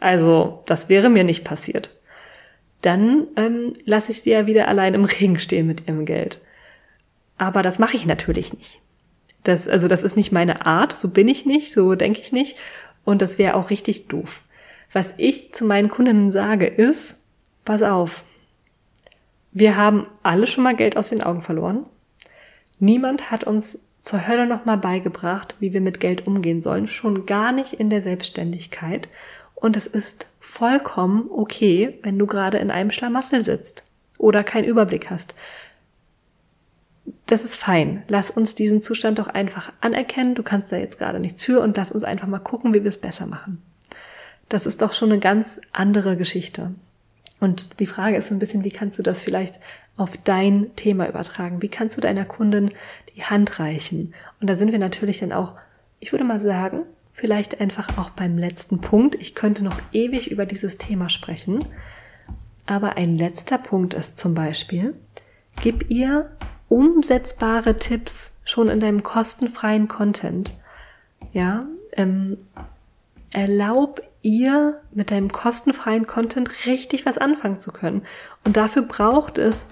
Also, 0.01 0.63
das 0.67 0.89
wäre 0.89 1.09
mir 1.09 1.25
nicht 1.25 1.45
passiert. 1.45 1.97
Dann 2.83 3.27
ähm, 3.37 3.73
lasse 3.85 4.13
ich 4.13 4.23
sie 4.23 4.31
ja 4.31 4.47
wieder 4.47 4.69
allein 4.69 4.95
im 4.95 5.05
Regen 5.05 5.39
stehen 5.39 5.67
mit 5.67 5.89
ihrem 5.89 6.05
Geld. 6.05 6.41
Aber 7.39 7.63
das 7.63 7.79
mache 7.79 7.97
ich 7.97 8.07
natürlich 8.07 8.53
nicht. 8.53 8.81
Das, 9.45 9.69
also 9.69 9.89
das 9.89 10.03
ist 10.03 10.17
nicht 10.17 10.33
meine 10.33 10.67
Art, 10.67 10.99
so 10.99 11.09
bin 11.09 11.29
ich 11.29 11.47
nicht, 11.47 11.73
so 11.73 11.95
denke 11.95 12.21
ich 12.21 12.33
nicht. 12.33 12.59
Und 13.05 13.23
das 13.23 13.39
wäre 13.39 13.55
auch 13.55 13.71
richtig 13.71 14.09
doof. 14.09 14.43
Was 14.93 15.15
ich 15.17 15.53
zu 15.53 15.65
meinen 15.65 15.89
Kundinnen 15.89 16.33
sage 16.33 16.67
ist, 16.67 17.17
pass 17.65 17.83
auf, 17.83 18.25
wir 19.53 19.77
haben 19.77 20.07
alle 20.23 20.47
schon 20.47 20.65
mal 20.65 20.77
Geld 20.77 20.97
aus 20.97 21.09
den 21.09 21.23
Augen 21.23 21.43
verloren. 21.43 21.87
Niemand 22.79 23.31
hat 23.31 23.45
uns 23.45 23.81
zur 24.01 24.29
Hölle 24.29 24.47
nochmal 24.47 24.79
beigebracht, 24.79 25.57
wie 25.59 25.73
wir 25.73 25.81
mit 25.81 25.99
Geld 25.99 26.27
umgehen 26.27 26.61
sollen, 26.61 26.87
schon 26.87 27.27
gar 27.27 27.53
nicht 27.53 27.73
in 27.73 27.91
der 27.91 28.03
Selbstständigkeit. 28.03 29.09
Und 29.55 29.77
es 29.77 29.87
ist 29.87 30.29
vollkommen 30.39 31.29
okay, 31.31 31.99
wenn 32.03 32.19
du 32.19 32.27
gerade 32.27 32.59
in 32.59 32.71
einem 32.71 32.91
Schlamassel 32.91 33.45
sitzt 33.45 33.85
oder 34.19 34.45
keinen 34.45 34.65
Überblick 34.65 35.11
hast. 35.11 35.35
Das 37.27 37.45
ist 37.45 37.57
fein. 37.57 38.05
Lass 38.09 38.31
uns 38.31 38.55
diesen 38.55 38.81
Zustand 38.81 39.19
doch 39.19 39.29
einfach 39.29 39.73
anerkennen. 39.81 40.35
Du 40.35 40.43
kannst 40.43 40.71
da 40.71 40.77
jetzt 40.77 40.99
gerade 40.99 41.19
nichts 41.19 41.43
für 41.43 41.61
und 41.61 41.77
lass 41.77 41.93
uns 41.93 42.05
einfach 42.05 42.29
mal 42.29 42.39
gucken, 42.39 42.75
wie 42.75 42.85
wir 42.85 42.91
es 42.91 42.99
besser 42.99 43.27
machen. 43.27 43.63
Das 44.49 44.67
ist 44.67 44.83
doch 44.83 44.93
schon 44.93 45.11
eine 45.11 45.21
ganz 45.21 45.61
andere 45.73 46.17
Geschichte. 46.17 46.73
Und 47.41 47.81
die 47.81 47.87
Frage 47.87 48.17
ist 48.17 48.31
ein 48.31 48.39
bisschen, 48.39 48.65
wie 48.65 48.71
kannst 48.71 48.99
du 48.99 49.03
das 49.03 49.23
vielleicht 49.23 49.61
auf 49.97 50.17
dein 50.17 50.75
Thema 50.77 51.09
übertragen? 51.09 51.63
Wie 51.63 51.69
kannst 51.69 51.97
du 51.97 52.01
deiner 52.01 52.25
Kundin 52.25 52.71
die 53.15 53.25
Hand 53.25 53.59
reichen? 53.59 54.15
Und 54.41 54.49
da 54.49 54.57
sind 54.57 54.73
wir 54.73 54.79
natürlich 54.79 55.19
dann 55.19 55.33
auch, 55.33 55.55
ich 56.01 56.13
würde 56.13 56.25
mal 56.25 56.41
sagen, 56.41 56.83
vielleicht 57.13 57.61
einfach 57.61 57.99
auch 57.99 58.11
beim 58.11 58.39
letzten 58.39 58.81
Punkt. 58.81 59.15
Ich 59.17 59.35
könnte 59.35 59.65
noch 59.65 59.79
ewig 59.93 60.31
über 60.31 60.47
dieses 60.47 60.79
Thema 60.79 61.09
sprechen. 61.09 61.65
Aber 62.67 62.97
ein 62.97 63.17
letzter 63.17 63.59
Punkt 63.59 63.95
ist 63.95 64.17
zum 64.17 64.35
Beispiel, 64.35 64.95
gib 65.63 65.91
ihr 65.91 66.31
umsetzbare 66.69 67.79
Tipps 67.79 68.33
schon 68.45 68.69
in 68.69 68.81
deinem 68.81 69.03
kostenfreien 69.03 69.89
Content. 69.89 70.55
Ja, 71.33 71.67
ähm, 71.93 72.39
erlaub 73.37 74.01
ihr 74.23 74.81
mit 74.93 75.11
deinem 75.11 75.31
kostenfreien 75.31 76.07
Content 76.07 76.65
richtig 76.65 77.05
was 77.05 77.19
anfangen 77.19 77.61
zu 77.61 77.71
können. 77.71 78.03
Und 78.45 78.57
dafür 78.57 78.81
braucht 78.81 79.37
es 79.37 79.67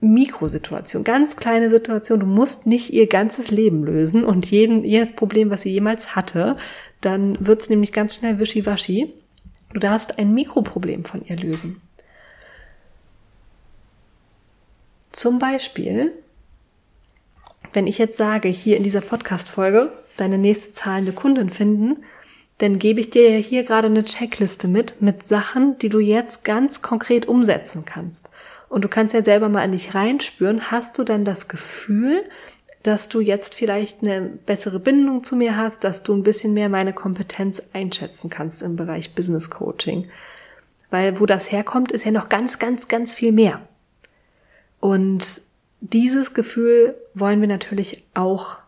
Mikrosituation, 0.00 1.04
ganz 1.04 1.36
kleine 1.36 1.70
Situation. 1.70 2.18
Du 2.18 2.26
musst 2.26 2.66
nicht 2.66 2.92
ihr 2.92 3.06
ganzes 3.06 3.52
Leben 3.52 3.84
lösen 3.84 4.24
und 4.24 4.50
jeden, 4.50 4.82
jedes 4.82 5.12
Problem, 5.12 5.50
was 5.50 5.62
sie 5.62 5.70
jemals 5.70 6.16
hatte. 6.16 6.56
Dann 7.00 7.46
wird's 7.46 7.70
nämlich 7.70 7.92
ganz 7.92 8.16
schnell 8.16 8.40
wischiwaschi. 8.40 9.14
Du 9.72 9.78
darfst 9.78 10.18
ein 10.18 10.34
Mikroproblem 10.34 11.04
von 11.04 11.24
ihr 11.24 11.36
lösen. 11.36 11.80
Zum 15.12 15.38
Beispiel, 15.38 16.12
wenn 17.72 17.86
ich 17.86 17.98
jetzt 17.98 18.16
sage, 18.16 18.48
hier 18.48 18.76
in 18.76 18.82
dieser 18.82 19.00
Podcast-Folge, 19.00 19.92
deine 20.16 20.38
nächste 20.38 20.72
zahlende 20.72 21.12
Kundin 21.12 21.50
finden, 21.50 22.04
dann 22.58 22.78
gebe 22.78 23.00
ich 23.00 23.08
dir 23.08 23.36
hier 23.38 23.64
gerade 23.64 23.86
eine 23.86 24.04
Checkliste 24.04 24.68
mit, 24.68 25.00
mit 25.00 25.26
Sachen, 25.26 25.78
die 25.78 25.88
du 25.88 25.98
jetzt 25.98 26.44
ganz 26.44 26.82
konkret 26.82 27.26
umsetzen 27.26 27.84
kannst. 27.86 28.28
Und 28.68 28.84
du 28.84 28.88
kannst 28.88 29.14
ja 29.14 29.24
selber 29.24 29.48
mal 29.48 29.62
an 29.62 29.72
dich 29.72 29.94
reinspüren, 29.94 30.70
hast 30.70 30.98
du 30.98 31.04
dann 31.04 31.24
das 31.24 31.48
Gefühl, 31.48 32.22
dass 32.82 33.08
du 33.08 33.20
jetzt 33.20 33.54
vielleicht 33.54 34.02
eine 34.02 34.20
bessere 34.22 34.78
Bindung 34.78 35.24
zu 35.24 35.36
mir 35.36 35.56
hast, 35.56 35.84
dass 35.84 36.02
du 36.02 36.14
ein 36.14 36.22
bisschen 36.22 36.54
mehr 36.54 36.68
meine 36.68 36.92
Kompetenz 36.92 37.62
einschätzen 37.72 38.30
kannst 38.30 38.62
im 38.62 38.76
Bereich 38.76 39.14
Business 39.14 39.50
Coaching. 39.50 40.08
Weil 40.90 41.20
wo 41.20 41.26
das 41.26 41.52
herkommt, 41.52 41.92
ist 41.92 42.04
ja 42.04 42.10
noch 42.10 42.28
ganz, 42.28 42.58
ganz, 42.58 42.88
ganz 42.88 43.12
viel 43.12 43.32
mehr. 43.32 43.60
Und 44.80 45.42
dieses 45.80 46.34
Gefühl 46.34 46.94
wollen 47.14 47.40
wir 47.40 47.48
natürlich 47.48 48.04
auch 48.14 48.58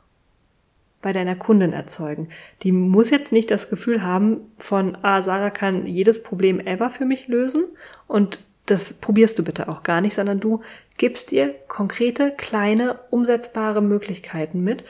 bei 1.03 1.13
deiner 1.13 1.35
Kundin 1.35 1.73
erzeugen. 1.73 2.29
Die 2.63 2.73
muss 2.73 3.11
jetzt 3.11 3.33
nicht 3.33 3.51
das 3.51 3.69
Gefühl 3.69 4.03
haben 4.03 4.53
von, 4.59 4.97
ah, 5.03 5.21
Sarah 5.21 5.51
kann 5.51 5.87
jedes 5.87 6.23
Problem 6.23 6.61
ever 6.61 6.91
für 6.91 7.05
mich 7.05 7.29
lösen 7.29 7.65
und 8.07 8.45
das 8.67 8.95
probierst 8.95 9.39
du 9.39 9.45
bitte 9.45 9.69
auch 9.69 9.83
gar 9.83 10.01
nicht, 10.01 10.15
sondern 10.15 10.39
du 10.39 10.63
gibst 10.97 11.33
ihr 11.33 11.55
konkrete, 11.67 12.33
kleine, 12.37 13.01
umsetzbare 13.11 13.83
Möglichkeiten 13.83 14.63
mit, 14.63 14.85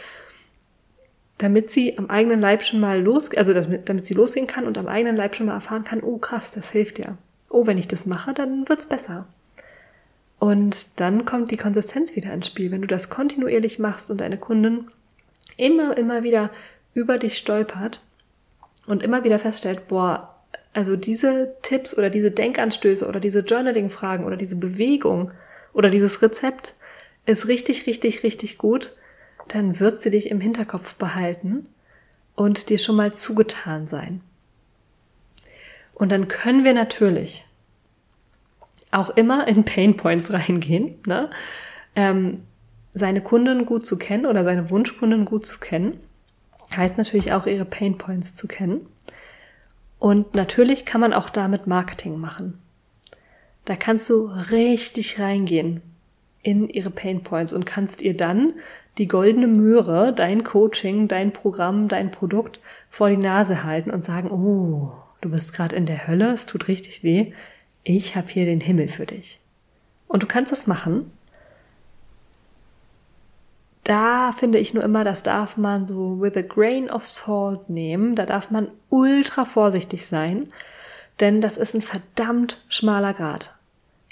damit 1.38 1.70
sie 1.70 1.96
am 1.98 2.10
eigenen 2.10 2.40
Leib 2.40 2.62
schon 2.62 2.80
mal 2.80 3.00
los, 3.00 3.34
also 3.34 3.54
damit, 3.54 3.88
damit 3.88 4.06
sie 4.06 4.14
losgehen 4.14 4.46
kann 4.46 4.66
und 4.66 4.76
am 4.76 4.88
eigenen 4.88 5.16
Leib 5.16 5.34
schon 5.34 5.46
mal 5.46 5.54
erfahren 5.54 5.84
kann, 5.84 6.02
oh 6.02 6.18
krass, 6.18 6.50
das 6.50 6.70
hilft 6.70 6.98
ja. 6.98 7.16
Oh, 7.48 7.66
wenn 7.66 7.78
ich 7.78 7.88
das 7.88 8.06
mache, 8.06 8.34
dann 8.34 8.68
wird's 8.68 8.86
besser. 8.86 9.26
Und 10.38 11.00
dann 11.00 11.24
kommt 11.24 11.50
die 11.50 11.56
Konsistenz 11.56 12.16
wieder 12.16 12.32
ins 12.32 12.48
Spiel. 12.48 12.70
Wenn 12.70 12.80
du 12.80 12.88
das 12.88 13.10
kontinuierlich 13.10 13.78
machst 13.78 14.10
und 14.10 14.20
deine 14.20 14.38
Kunden 14.38 14.90
immer, 15.62 15.96
immer 15.96 16.22
wieder 16.22 16.50
über 16.94 17.18
dich 17.18 17.38
stolpert 17.38 18.02
und 18.86 19.02
immer 19.02 19.24
wieder 19.24 19.38
feststellt, 19.38 19.88
boah, 19.88 20.36
also 20.72 20.96
diese 20.96 21.54
Tipps 21.62 21.96
oder 21.96 22.10
diese 22.10 22.30
Denkanstöße 22.30 23.06
oder 23.06 23.20
diese 23.20 23.40
Journaling-Fragen 23.40 24.24
oder 24.24 24.36
diese 24.36 24.56
Bewegung 24.56 25.32
oder 25.72 25.90
dieses 25.90 26.22
Rezept 26.22 26.74
ist 27.26 27.48
richtig, 27.48 27.86
richtig, 27.86 28.22
richtig 28.22 28.58
gut, 28.58 28.94
dann 29.48 29.78
wird 29.80 30.00
sie 30.00 30.10
dich 30.10 30.30
im 30.30 30.40
Hinterkopf 30.40 30.94
behalten 30.94 31.66
und 32.34 32.68
dir 32.70 32.78
schon 32.78 32.96
mal 32.96 33.12
zugetan 33.12 33.86
sein. 33.86 34.22
Und 35.94 36.10
dann 36.10 36.28
können 36.28 36.64
wir 36.64 36.72
natürlich 36.72 37.44
auch 38.90 39.10
immer 39.10 39.46
in 39.46 39.64
Pain 39.64 39.96
Points 39.96 40.32
reingehen. 40.32 40.98
Ne? 41.06 41.30
Ähm, 41.94 42.40
seine 42.94 43.20
Kunden 43.20 43.66
gut 43.66 43.86
zu 43.86 43.98
kennen 43.98 44.26
oder 44.26 44.44
seine 44.44 44.70
Wunschkunden 44.70 45.24
gut 45.24 45.46
zu 45.46 45.58
kennen, 45.58 45.98
heißt 46.76 46.98
natürlich 46.98 47.32
auch 47.32 47.46
ihre 47.46 47.64
Pain 47.64 47.98
Points 47.98 48.34
zu 48.34 48.48
kennen. 48.48 48.86
Und 49.98 50.34
natürlich 50.34 50.84
kann 50.84 51.00
man 51.00 51.12
auch 51.12 51.30
damit 51.30 51.66
Marketing 51.66 52.18
machen. 52.18 52.58
Da 53.64 53.76
kannst 53.76 54.10
du 54.10 54.26
richtig 54.50 55.20
reingehen. 55.20 55.80
in 56.42 56.68
ihre 56.68 56.90
Pain 56.90 57.22
Points 57.22 57.52
und 57.52 57.66
kannst 57.66 58.02
ihr 58.02 58.16
dann 58.16 58.54
die 58.98 59.06
goldene 59.06 59.46
Möhre, 59.46 60.12
dein 60.12 60.42
Coaching, 60.42 61.08
dein 61.08 61.32
Programm, 61.32 61.88
dein 61.88 62.10
Produkt 62.10 62.60
vor 62.90 63.08
die 63.08 63.16
Nase 63.16 63.64
halten 63.64 63.90
und 63.90 64.02
sagen, 64.02 64.30
oh, 64.30 64.92
du 65.20 65.30
bist 65.30 65.52
gerade 65.52 65.76
in 65.76 65.86
der 65.86 66.06
Hölle, 66.08 66.30
es 66.30 66.46
tut 66.46 66.68
richtig 66.68 67.04
weh, 67.04 67.32
ich 67.84 68.16
habe 68.16 68.28
hier 68.28 68.44
den 68.44 68.60
Himmel 68.60 68.88
für 68.88 69.06
dich. 69.06 69.38
Und 70.08 70.24
du 70.24 70.26
kannst 70.26 70.52
das 70.52 70.66
machen. 70.66 71.10
Da 73.84 74.30
finde 74.32 74.58
ich 74.58 74.74
nur 74.74 74.84
immer, 74.84 75.02
das 75.02 75.22
darf 75.22 75.56
man 75.56 75.86
so 75.86 76.20
with 76.20 76.36
a 76.36 76.42
grain 76.42 76.88
of 76.88 77.04
salt 77.04 77.68
nehmen. 77.68 78.14
Da 78.14 78.26
darf 78.26 78.50
man 78.50 78.68
ultra 78.90 79.44
vorsichtig 79.44 80.06
sein, 80.06 80.52
denn 81.20 81.40
das 81.40 81.56
ist 81.56 81.74
ein 81.74 81.80
verdammt 81.80 82.64
schmaler 82.68 83.12
Grad. 83.12 83.54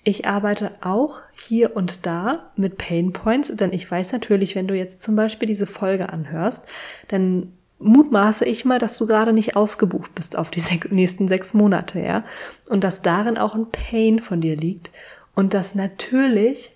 Ich 0.03 0.27
arbeite 0.27 0.73
auch 0.81 1.21
hier 1.39 1.77
und 1.77 2.07
da 2.07 2.51
mit 2.57 2.79
Pain 2.79 3.13
Points, 3.13 3.53
denn 3.55 3.73
ich 3.73 3.89
weiß 3.89 4.13
natürlich, 4.13 4.57
wenn 4.57 4.67
du 4.67 4.75
jetzt 4.75 5.03
zum 5.03 5.15
Beispiel 5.15 5.47
diese 5.47 5.67
Folge 5.67 6.09
anhörst, 6.09 6.65
dann 7.09 7.53
mutmaße 7.79 8.45
ich 8.45 8.65
mal, 8.65 8.79
dass 8.79 8.97
du 8.99 9.07
gerade 9.07 9.33
nicht 9.33 9.57
ausgebucht 9.57 10.15
bist 10.15 10.37
auf 10.37 10.51
die 10.51 10.61
sech 10.61 10.85
nächsten 10.91 11.29
sechs 11.29 11.55
Monate, 11.55 12.01
ja, 12.01 12.25
und 12.69 12.83
dass 12.83 13.03
darin 13.03 13.39
auch 13.39 13.55
ein 13.55 13.71
Pain 13.71 14.19
von 14.19 14.41
dir 14.41 14.57
liegt 14.57 14.91
und 15.35 15.55
dass 15.55 15.75
natürlich 15.75 16.71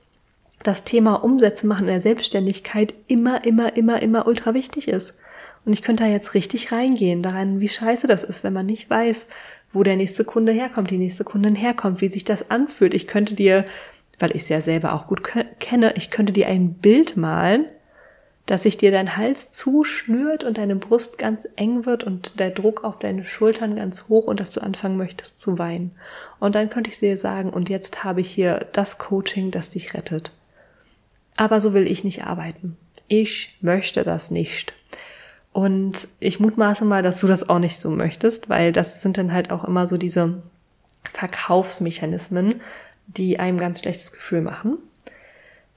das 0.64 0.83
Thema 0.83 1.22
Umsätze 1.22 1.66
machen 1.66 1.83
in 1.83 1.92
der 1.92 2.00
Selbstständigkeit 2.00 2.94
immer, 3.07 3.44
immer, 3.44 3.77
immer, 3.77 4.03
immer 4.03 4.27
ultra 4.27 4.55
wichtig 4.55 4.88
ist. 4.88 5.14
Und 5.64 5.72
ich 5.72 5.83
könnte 5.83 6.05
da 6.05 6.11
jetzt 6.11 6.35
richtig 6.35 6.72
reingehen 6.72 7.22
daran, 7.22 7.61
wie 7.61 7.68
scheiße 7.68 8.07
das 8.07 8.24
ist, 8.24 8.44
wenn 8.44 8.53
man 8.53 8.66
nicht 8.66 8.90
weiß, 8.90 9.27
wo 9.72 9.83
der 9.83 9.96
nächste 9.96 10.24
Kunde 10.24 10.53
herkommt, 10.53 10.90
die 10.90 10.98
nächste 10.98 11.24
Kundin 11.24 11.55
herkommt, 11.55 12.00
wie 12.00 12.09
sich 12.09 12.24
das 12.24 12.50
anfühlt. 12.50 12.94
Ich 12.94 13.07
könnte 13.07 13.35
dir, 13.35 13.64
weil 14.18 14.35
ich 14.35 14.42
es 14.42 14.48
ja 14.48 14.61
selber 14.61 14.94
auch 14.94 15.07
gut 15.07 15.22
kenne, 15.61 15.94
ich 15.96 16.11
könnte 16.11 16.33
dir 16.33 16.48
ein 16.48 16.74
Bild 16.74 17.16
malen, 17.16 17.66
dass 18.46 18.64
sich 18.64 18.77
dir 18.77 18.90
dein 18.90 19.16
Hals 19.16 19.53
zuschnürt 19.53 20.44
und 20.44 20.59
deine 20.59 20.77
Brust 20.77 21.18
ganz 21.18 21.48
eng 21.57 21.87
wird 21.87 22.05
und 22.05 22.38
der 22.38 22.50
Druck 22.50 22.85
auf 22.85 22.98
deine 22.98 23.24
Schultern 23.24 23.74
ganz 23.74 24.09
hoch 24.09 24.27
und 24.27 24.40
dass 24.40 24.53
du 24.53 24.62
anfangen 24.62 24.98
möchtest 24.98 25.40
zu 25.40 25.59
weinen. 25.59 25.92
Und 26.40 26.55
dann 26.55 26.68
könnte 26.68 26.90
ich 26.90 26.98
dir 26.98 27.16
sagen, 27.16 27.50
und 27.50 27.70
jetzt 27.70 28.05
habe 28.05 28.20
ich 28.20 28.31
hier 28.31 28.66
das 28.72 28.98
Coaching, 28.98 29.50
das 29.50 29.70
dich 29.70 29.94
rettet. 29.94 30.33
Aber 31.37 31.61
so 31.61 31.75
will 31.75 31.87
ich 31.87 32.05
nicht 32.05 32.25
arbeiten. 32.25 32.77
Ich 33.09 33.57
möchte 33.61 34.05
das 34.05 34.31
nicht. 34.31 34.73
Und 35.53 36.09
ich 36.18 36.40
mutmaße 36.40 36.85
mal, 36.85 37.03
dass 37.03 37.20
du 37.20 37.29
das 37.29 37.49
auch 37.49 37.59
nicht 37.59 37.81
so 37.81 37.90
möchtest, 37.90 38.49
weil 38.49 38.73
das 38.73 39.03
sind 39.03 39.18
dann 39.18 39.33
halt 39.33 39.51
auch 39.51 39.64
immer 39.64 39.87
so 39.87 39.97
diese 39.97 40.42
Verkaufsmechanismen, 41.12 42.61
die 43.07 43.38
einem 43.38 43.57
ganz 43.57 43.81
schlechtes 43.81 44.12
Gefühl 44.12 44.40
machen. 44.40 44.79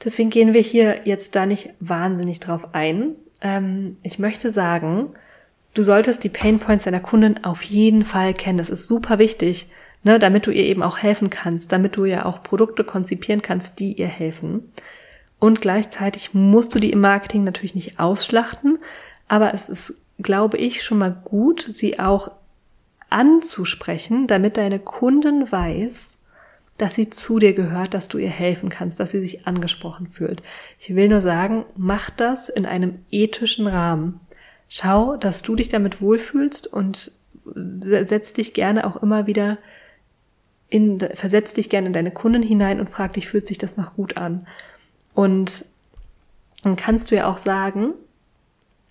Deswegen 0.03 0.29
gehen 0.29 0.53
wir 0.53 0.61
hier 0.61 1.01
jetzt 1.05 1.35
da 1.35 1.45
nicht 1.45 1.71
wahnsinnig 1.79 2.39
drauf 2.39 2.73
ein. 2.73 3.15
Ähm, 3.41 3.97
ich 4.03 4.19
möchte 4.19 4.51
sagen, 4.51 5.09
du 5.73 5.83
solltest 5.83 6.23
die 6.23 6.29
Pain 6.29 6.59
Points 6.59 6.85
deiner 6.85 6.99
Kunden 6.99 7.43
auf 7.43 7.61
jeden 7.63 8.05
Fall 8.05 8.33
kennen. 8.33 8.57
Das 8.57 8.69
ist 8.69 8.87
super 8.87 9.19
wichtig, 9.19 9.67
ne, 10.03 10.19
damit 10.19 10.47
du 10.47 10.51
ihr 10.51 10.63
eben 10.63 10.83
auch 10.83 10.99
helfen 10.99 11.29
kannst, 11.29 11.71
damit 11.71 11.97
du 11.97 12.05
ja 12.05 12.25
auch 12.25 12.43
Produkte 12.43 12.83
konzipieren 12.83 13.41
kannst, 13.41 13.79
die 13.79 13.93
ihr 13.93 14.07
helfen. 14.07 14.71
Und 15.39 15.61
gleichzeitig 15.61 16.33
musst 16.33 16.73
du 16.73 16.79
die 16.79 16.91
im 16.91 16.99
Marketing 16.99 17.43
natürlich 17.43 17.75
nicht 17.75 17.99
ausschlachten, 17.99 18.79
aber 19.27 19.53
es 19.53 19.69
ist, 19.69 19.93
glaube 20.19 20.57
ich, 20.57 20.83
schon 20.83 20.97
mal 20.97 21.15
gut, 21.23 21.69
sie 21.73 21.99
auch 21.99 22.31
anzusprechen, 23.09 24.27
damit 24.27 24.57
deine 24.57 24.79
Kunden 24.79 25.51
weiß, 25.51 26.17
dass 26.77 26.95
sie 26.95 27.09
zu 27.09 27.39
dir 27.39 27.53
gehört, 27.53 27.93
dass 27.93 28.07
du 28.07 28.17
ihr 28.17 28.29
helfen 28.29 28.69
kannst, 28.69 28.99
dass 28.99 29.11
sie 29.11 29.19
sich 29.19 29.47
angesprochen 29.47 30.07
fühlt. 30.07 30.43
Ich 30.79 30.95
will 30.95 31.09
nur 31.09 31.21
sagen, 31.21 31.65
mach 31.75 32.09
das 32.09 32.49
in 32.49 32.65
einem 32.65 32.99
ethischen 33.09 33.67
Rahmen. 33.67 34.19
Schau, 34.69 35.17
dass 35.17 35.41
du 35.41 35.55
dich 35.55 35.69
damit 35.69 36.01
wohlfühlst 36.01 36.67
und 36.67 37.11
setz 37.45 38.33
dich 38.33 38.53
gerne 38.53 38.85
auch 38.85 38.97
immer 39.01 39.27
wieder 39.27 39.57
in, 40.69 40.99
versetz 40.99 41.53
dich 41.53 41.69
gerne 41.69 41.87
in 41.87 41.93
deine 41.93 42.11
Kunden 42.11 42.43
hinein 42.43 42.79
und 42.79 42.89
frag 42.89 43.13
dich, 43.13 43.27
fühlt 43.27 43.47
sich 43.47 43.57
das 43.57 43.77
noch 43.77 43.95
gut 43.95 44.17
an? 44.17 44.45
Und 45.17 45.65
dann 46.63 46.75
kannst 46.75 47.11
du 47.11 47.15
ja 47.15 47.27
auch 47.27 47.37
sagen, 47.37 47.93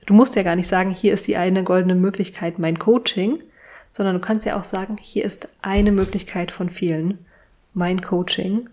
Du 0.06 0.14
musst 0.14 0.36
ja 0.36 0.44
gar 0.44 0.54
nicht 0.54 0.68
sagen, 0.68 0.92
hier 0.92 1.12
ist 1.12 1.26
die 1.26 1.36
eine 1.36 1.64
goldene 1.64 1.96
Möglichkeit, 1.96 2.60
mein 2.60 2.78
Coaching, 2.78 3.40
sondern 3.90 4.14
du 4.14 4.20
kannst 4.20 4.46
ja 4.46 4.58
auch 4.58 4.64
sagen, 4.64 4.96
hier 5.00 5.24
ist 5.24 5.48
eine 5.62 5.90
Möglichkeit 5.90 6.52
von 6.52 6.70
vielen, 6.70 7.18
mein 7.74 8.00
Coaching. 8.00 8.68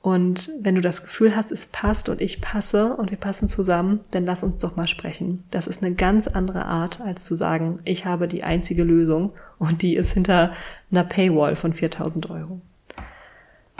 Und 0.00 0.50
wenn 0.62 0.76
du 0.76 0.80
das 0.80 1.02
Gefühl 1.02 1.34
hast, 1.34 1.50
es 1.50 1.66
passt 1.66 2.08
und 2.08 2.20
ich 2.20 2.40
passe 2.40 2.94
und 2.96 3.10
wir 3.10 3.18
passen 3.18 3.48
zusammen, 3.48 4.00
dann 4.12 4.24
lass 4.24 4.44
uns 4.44 4.58
doch 4.58 4.76
mal 4.76 4.86
sprechen. 4.86 5.42
Das 5.50 5.66
ist 5.66 5.82
eine 5.82 5.94
ganz 5.94 6.28
andere 6.28 6.64
Art, 6.64 7.00
als 7.00 7.24
zu 7.24 7.34
sagen, 7.34 7.80
ich 7.84 8.06
habe 8.06 8.28
die 8.28 8.44
einzige 8.44 8.84
Lösung 8.84 9.32
und 9.58 9.82
die 9.82 9.96
ist 9.96 10.12
hinter 10.12 10.52
einer 10.90 11.04
Paywall 11.04 11.56
von 11.56 11.72
4000 11.72 12.30
Euro. 12.30 12.60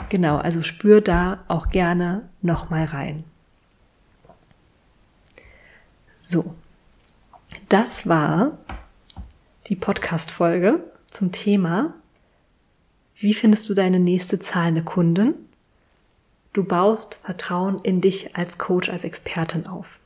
Genau, 0.09 0.37
also 0.37 0.61
spür 0.61 1.01
da 1.01 1.43
auch 1.47 1.69
gerne 1.69 2.25
nochmal 2.41 2.85
rein. 2.85 3.23
So, 6.17 6.53
das 7.69 8.07
war 8.07 8.57
die 9.67 9.75
Podcast-Folge 9.75 10.83
zum 11.09 11.31
Thema, 11.31 11.93
wie 13.15 13.33
findest 13.33 13.69
du 13.69 13.73
deine 13.73 13.99
nächste 13.99 14.39
zahlende 14.39 14.83
Kunden? 14.83 15.35
Du 16.53 16.63
baust 16.63 17.19
Vertrauen 17.23 17.79
in 17.83 18.01
dich 18.01 18.35
als 18.35 18.57
Coach, 18.57 18.89
als 18.89 19.03
Expertin 19.03 19.67
auf. 19.67 19.99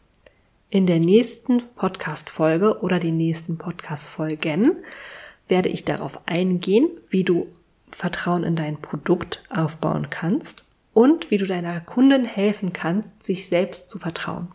In 0.69 0.85
der 0.85 0.99
nächsten 0.99 1.63
Podcast-Folge 1.75 2.81
oder 2.81 2.99
die 2.99 3.11
nächsten 3.11 3.57
Podcast-Folgen 3.57 4.77
werde 5.47 5.69
ich 5.69 5.85
darauf 5.85 6.27
eingehen, 6.27 6.89
wie 7.09 7.23
du 7.23 7.47
Vertrauen 7.95 8.43
in 8.43 8.55
dein 8.55 8.81
Produkt 8.81 9.43
aufbauen 9.49 10.09
kannst 10.09 10.65
und 10.93 11.31
wie 11.31 11.37
du 11.37 11.45
deiner 11.45 11.79
Kunden 11.81 12.25
helfen 12.25 12.73
kannst, 12.73 13.23
sich 13.23 13.47
selbst 13.47 13.89
zu 13.89 13.99
vertrauen 13.99 14.49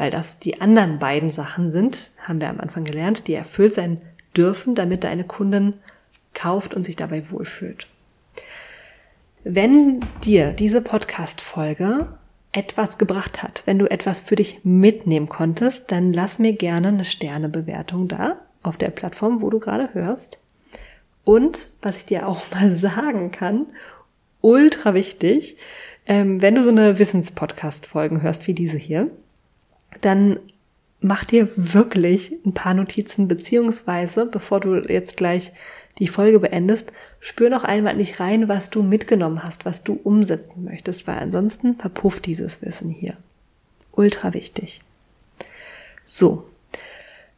weil 0.00 0.10
das 0.10 0.38
die 0.38 0.62
anderen 0.62 0.98
beiden 0.98 1.28
Sachen 1.28 1.70
sind, 1.70 2.10
haben 2.16 2.40
wir 2.40 2.48
am 2.48 2.58
Anfang 2.58 2.84
gelernt, 2.84 3.28
die 3.28 3.34
erfüllt 3.34 3.74
sein 3.74 4.00
dürfen, 4.34 4.74
damit 4.74 5.04
deine 5.04 5.24
Kunden 5.24 5.74
kauft 6.32 6.72
und 6.72 6.86
sich 6.86 6.96
dabei 6.96 7.30
wohlfühlt. 7.30 7.86
Wenn 9.44 10.00
dir 10.24 10.52
diese 10.52 10.80
Podcast-Folge 10.80 12.08
etwas 12.52 12.96
gebracht 12.96 13.42
hat, 13.42 13.62
wenn 13.66 13.78
du 13.78 13.90
etwas 13.90 14.20
für 14.20 14.36
dich 14.36 14.60
mitnehmen 14.64 15.28
konntest, 15.28 15.92
dann 15.92 16.14
lass 16.14 16.38
mir 16.38 16.54
gerne 16.54 16.88
eine 16.88 17.04
Sternebewertung 17.04 18.08
da 18.08 18.38
auf 18.62 18.78
der 18.78 18.88
Plattform, 18.88 19.42
wo 19.42 19.50
du 19.50 19.58
gerade 19.58 19.92
hörst. 19.92 20.39
Und 21.24 21.70
was 21.82 21.98
ich 21.98 22.06
dir 22.06 22.26
auch 22.26 22.42
mal 22.54 22.74
sagen 22.74 23.30
kann, 23.30 23.66
ultra 24.40 24.94
wichtig, 24.94 25.56
ähm, 26.06 26.40
wenn 26.42 26.54
du 26.54 26.64
so 26.64 26.70
eine 26.70 26.98
Wissenspodcast-Folgen 26.98 28.22
hörst 28.22 28.46
wie 28.46 28.54
diese 28.54 28.78
hier, 28.78 29.10
dann 30.00 30.40
mach 31.00 31.24
dir 31.24 31.48
wirklich 31.56 32.32
ein 32.44 32.52
paar 32.52 32.74
Notizen, 32.74 33.28
beziehungsweise, 33.28 34.26
bevor 34.26 34.60
du 34.60 34.76
jetzt 34.76 35.16
gleich 35.16 35.52
die 35.98 36.08
Folge 36.08 36.40
beendest, 36.40 36.92
spür 37.18 37.50
noch 37.50 37.64
einmal 37.64 37.96
nicht 37.96 38.20
rein, 38.20 38.48
was 38.48 38.70
du 38.70 38.82
mitgenommen 38.82 39.42
hast, 39.42 39.64
was 39.64 39.82
du 39.82 39.98
umsetzen 40.02 40.64
möchtest, 40.64 41.06
weil 41.06 41.18
ansonsten 41.18 41.76
verpufft 41.76 42.26
dieses 42.26 42.62
Wissen 42.62 42.90
hier. 42.90 43.14
Ultra 43.92 44.32
wichtig. 44.34 44.82
So. 46.06 46.49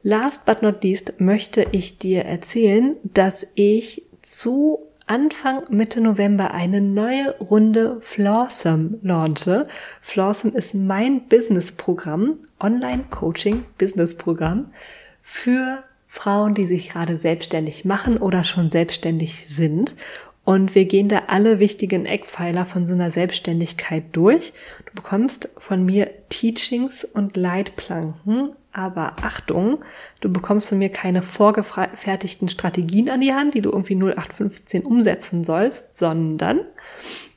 Last 0.02 0.44
but 0.44 0.62
not 0.62 0.82
least 0.82 1.14
möchte 1.18 1.68
ich 1.70 1.98
dir 1.98 2.24
erzählen, 2.24 2.96
dass 3.04 3.46
ich 3.54 4.02
zu 4.20 4.80
Anfang 5.06 5.62
Mitte 5.70 6.00
November 6.00 6.50
eine 6.52 6.80
neue 6.80 7.38
Runde 7.38 7.98
Flawsome 8.00 8.98
launche. 9.02 9.68
Flawsome 10.00 10.54
ist 10.54 10.74
mein 10.74 11.28
Business-Programm, 11.28 12.38
Online-Coaching-Business-Programm 12.60 14.72
für 15.20 15.84
Frauen, 16.06 16.54
die 16.54 16.66
sich 16.66 16.88
gerade 16.90 17.18
selbstständig 17.18 17.84
machen 17.84 18.16
oder 18.18 18.44
schon 18.44 18.70
selbstständig 18.70 19.48
sind. 19.48 19.96
Und 20.44 20.74
wir 20.74 20.86
gehen 20.86 21.08
da 21.08 21.22
alle 21.28 21.60
wichtigen 21.60 22.04
Eckpfeiler 22.04 22.64
von 22.64 22.86
so 22.86 22.94
einer 22.94 23.10
Selbstständigkeit 23.10 24.04
durch. 24.12 24.52
Du 24.86 24.92
bekommst 24.94 25.48
von 25.56 25.84
mir 25.84 26.10
Teachings 26.28 27.04
und 27.04 27.36
Leitplanken 27.36 28.56
aber 28.72 29.16
Achtung, 29.22 29.84
du 30.20 30.32
bekommst 30.32 30.70
von 30.70 30.78
mir 30.78 30.88
keine 30.88 31.22
vorgefertigten 31.22 32.48
Strategien 32.48 33.10
an 33.10 33.20
die 33.20 33.34
Hand, 33.34 33.54
die 33.54 33.60
du 33.60 33.70
irgendwie 33.70 33.94
0815 33.94 34.84
umsetzen 34.84 35.44
sollst, 35.44 35.96
sondern 35.96 36.60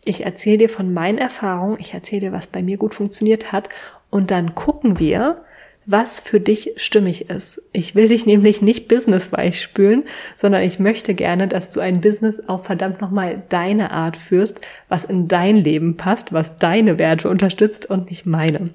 ich 0.05 0.23
erzähle 0.23 0.59
dir 0.59 0.69
von 0.69 0.93
meinen 0.93 1.17
Erfahrungen, 1.17 1.77
ich 1.79 1.93
erzähle 1.93 2.21
dir, 2.21 2.31
was 2.31 2.47
bei 2.47 2.63
mir 2.63 2.77
gut 2.77 2.95
funktioniert 2.95 3.51
hat 3.51 3.69
und 4.09 4.31
dann 4.31 4.55
gucken 4.55 4.97
wir, 4.99 5.43
was 5.85 6.19
für 6.19 6.39
dich 6.39 6.73
stimmig 6.77 7.29
ist. 7.29 7.61
Ich 7.71 7.95
will 7.95 8.07
dich 8.07 8.25
nämlich 8.25 8.61
nicht 8.61 8.87
businessweich 8.87 9.61
spülen, 9.61 10.03
sondern 10.35 10.63
ich 10.63 10.79
möchte 10.79 11.13
gerne, 11.13 11.47
dass 11.47 11.69
du 11.69 11.79
ein 11.79 12.01
Business 12.01 12.41
auf 12.47 12.65
verdammt 12.65 13.01
nochmal 13.01 13.43
deine 13.49 13.91
Art 13.91 14.17
führst, 14.17 14.61
was 14.89 15.05
in 15.05 15.27
dein 15.27 15.57
Leben 15.57 15.97
passt, 15.97 16.33
was 16.33 16.57
deine 16.57 16.97
Werte 16.97 17.29
unterstützt 17.29 17.89
und 17.89 18.09
nicht 18.09 18.25
meine. 18.25 18.71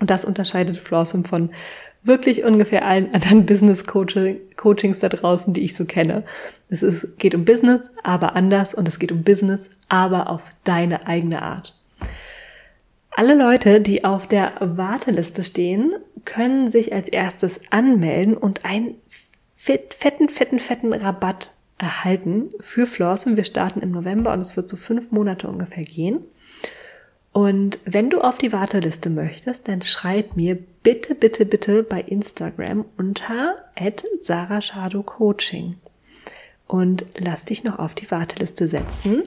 Und 0.00 0.10
das 0.10 0.24
unterscheidet 0.24 0.76
Flawsome 0.76 1.24
von 1.24 1.50
wirklich 2.02 2.44
ungefähr 2.44 2.86
allen 2.86 3.12
anderen 3.14 3.46
Business 3.46 3.84
Coachings 3.84 5.00
da 5.00 5.08
draußen, 5.08 5.52
die 5.52 5.64
ich 5.64 5.74
so 5.74 5.84
kenne. 5.84 6.22
Es 6.68 6.82
ist, 6.82 7.18
geht 7.18 7.34
um 7.34 7.44
Business, 7.44 7.90
aber 8.02 8.36
anders 8.36 8.74
und 8.74 8.88
es 8.88 8.98
geht 8.98 9.12
um 9.12 9.22
Business, 9.22 9.70
aber 9.88 10.30
auf 10.30 10.42
deine 10.64 11.06
eigene 11.06 11.42
Art. 11.42 11.75
Alle 13.18 13.34
Leute, 13.34 13.80
die 13.80 14.04
auf 14.04 14.26
der 14.26 14.52
Warteliste 14.60 15.42
stehen, 15.42 15.94
können 16.26 16.70
sich 16.70 16.92
als 16.92 17.08
erstes 17.08 17.58
anmelden 17.70 18.36
und 18.36 18.66
einen 18.66 18.96
fetten, 19.56 20.28
fetten, 20.28 20.58
fetten 20.58 20.92
Rabatt 20.92 21.54
erhalten 21.78 22.50
für 22.60 22.84
Floss. 22.84 23.24
Und 23.24 23.38
wir 23.38 23.44
starten 23.44 23.80
im 23.80 23.90
November 23.90 24.34
und 24.34 24.40
es 24.40 24.54
wird 24.54 24.68
so 24.68 24.76
fünf 24.76 25.12
Monate 25.12 25.48
ungefähr 25.48 25.84
gehen. 25.84 26.26
Und 27.32 27.78
wenn 27.86 28.10
du 28.10 28.20
auf 28.20 28.36
die 28.36 28.52
Warteliste 28.52 29.08
möchtest, 29.08 29.66
dann 29.66 29.80
schreib 29.80 30.36
mir 30.36 30.54
bitte, 30.82 31.14
bitte, 31.14 31.46
bitte 31.46 31.84
bei 31.84 32.02
Instagram 32.02 32.84
unter 32.98 33.56
Coaching 35.06 35.76
und 36.66 37.06
lass 37.16 37.46
dich 37.46 37.64
noch 37.64 37.78
auf 37.78 37.94
die 37.94 38.10
Warteliste 38.10 38.68
setzen. 38.68 39.22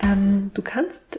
Ähm, 0.00 0.52
du 0.54 0.62
kannst 0.62 1.18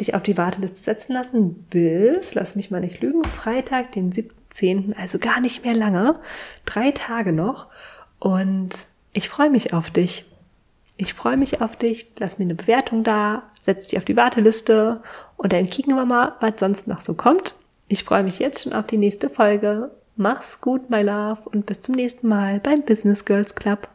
dich 0.00 0.14
auf 0.14 0.22
die 0.22 0.36
Warteliste 0.36 0.78
setzen 0.78 1.12
lassen 1.12 1.66
bis, 1.70 2.34
lass 2.34 2.56
mich 2.56 2.70
mal 2.70 2.80
nicht 2.80 3.00
lügen, 3.00 3.24
Freitag, 3.24 3.92
den 3.92 4.10
17., 4.10 4.94
also 4.98 5.18
gar 5.18 5.40
nicht 5.40 5.64
mehr 5.64 5.74
lange, 5.74 6.18
drei 6.64 6.90
Tage 6.90 7.32
noch. 7.32 7.68
Und 8.18 8.88
ich 9.12 9.28
freue 9.28 9.50
mich 9.50 9.72
auf 9.72 9.90
dich. 9.90 10.24
Ich 10.96 11.14
freue 11.14 11.36
mich 11.36 11.62
auf 11.62 11.76
dich. 11.76 12.12
Lass 12.18 12.38
mir 12.38 12.44
eine 12.44 12.54
Bewertung 12.54 13.04
da, 13.04 13.44
setz 13.60 13.88
dich 13.88 13.98
auf 13.98 14.04
die 14.04 14.16
Warteliste 14.16 15.00
und 15.36 15.52
dann 15.52 15.66
kicken 15.66 15.94
wir 15.94 16.04
mal, 16.04 16.34
was 16.40 16.54
sonst 16.58 16.88
noch 16.88 17.00
so 17.00 17.14
kommt. 17.14 17.54
Ich 17.88 18.04
freue 18.04 18.22
mich 18.22 18.38
jetzt 18.38 18.62
schon 18.62 18.72
auf 18.72 18.86
die 18.86 18.98
nächste 18.98 19.30
Folge. 19.30 19.90
Mach's 20.16 20.60
gut, 20.60 20.90
my 20.90 21.02
love, 21.02 21.48
und 21.48 21.64
bis 21.66 21.80
zum 21.80 21.94
nächsten 21.94 22.28
Mal 22.28 22.60
beim 22.60 22.82
Business 22.82 23.24
Girls 23.24 23.54
Club. 23.54 23.88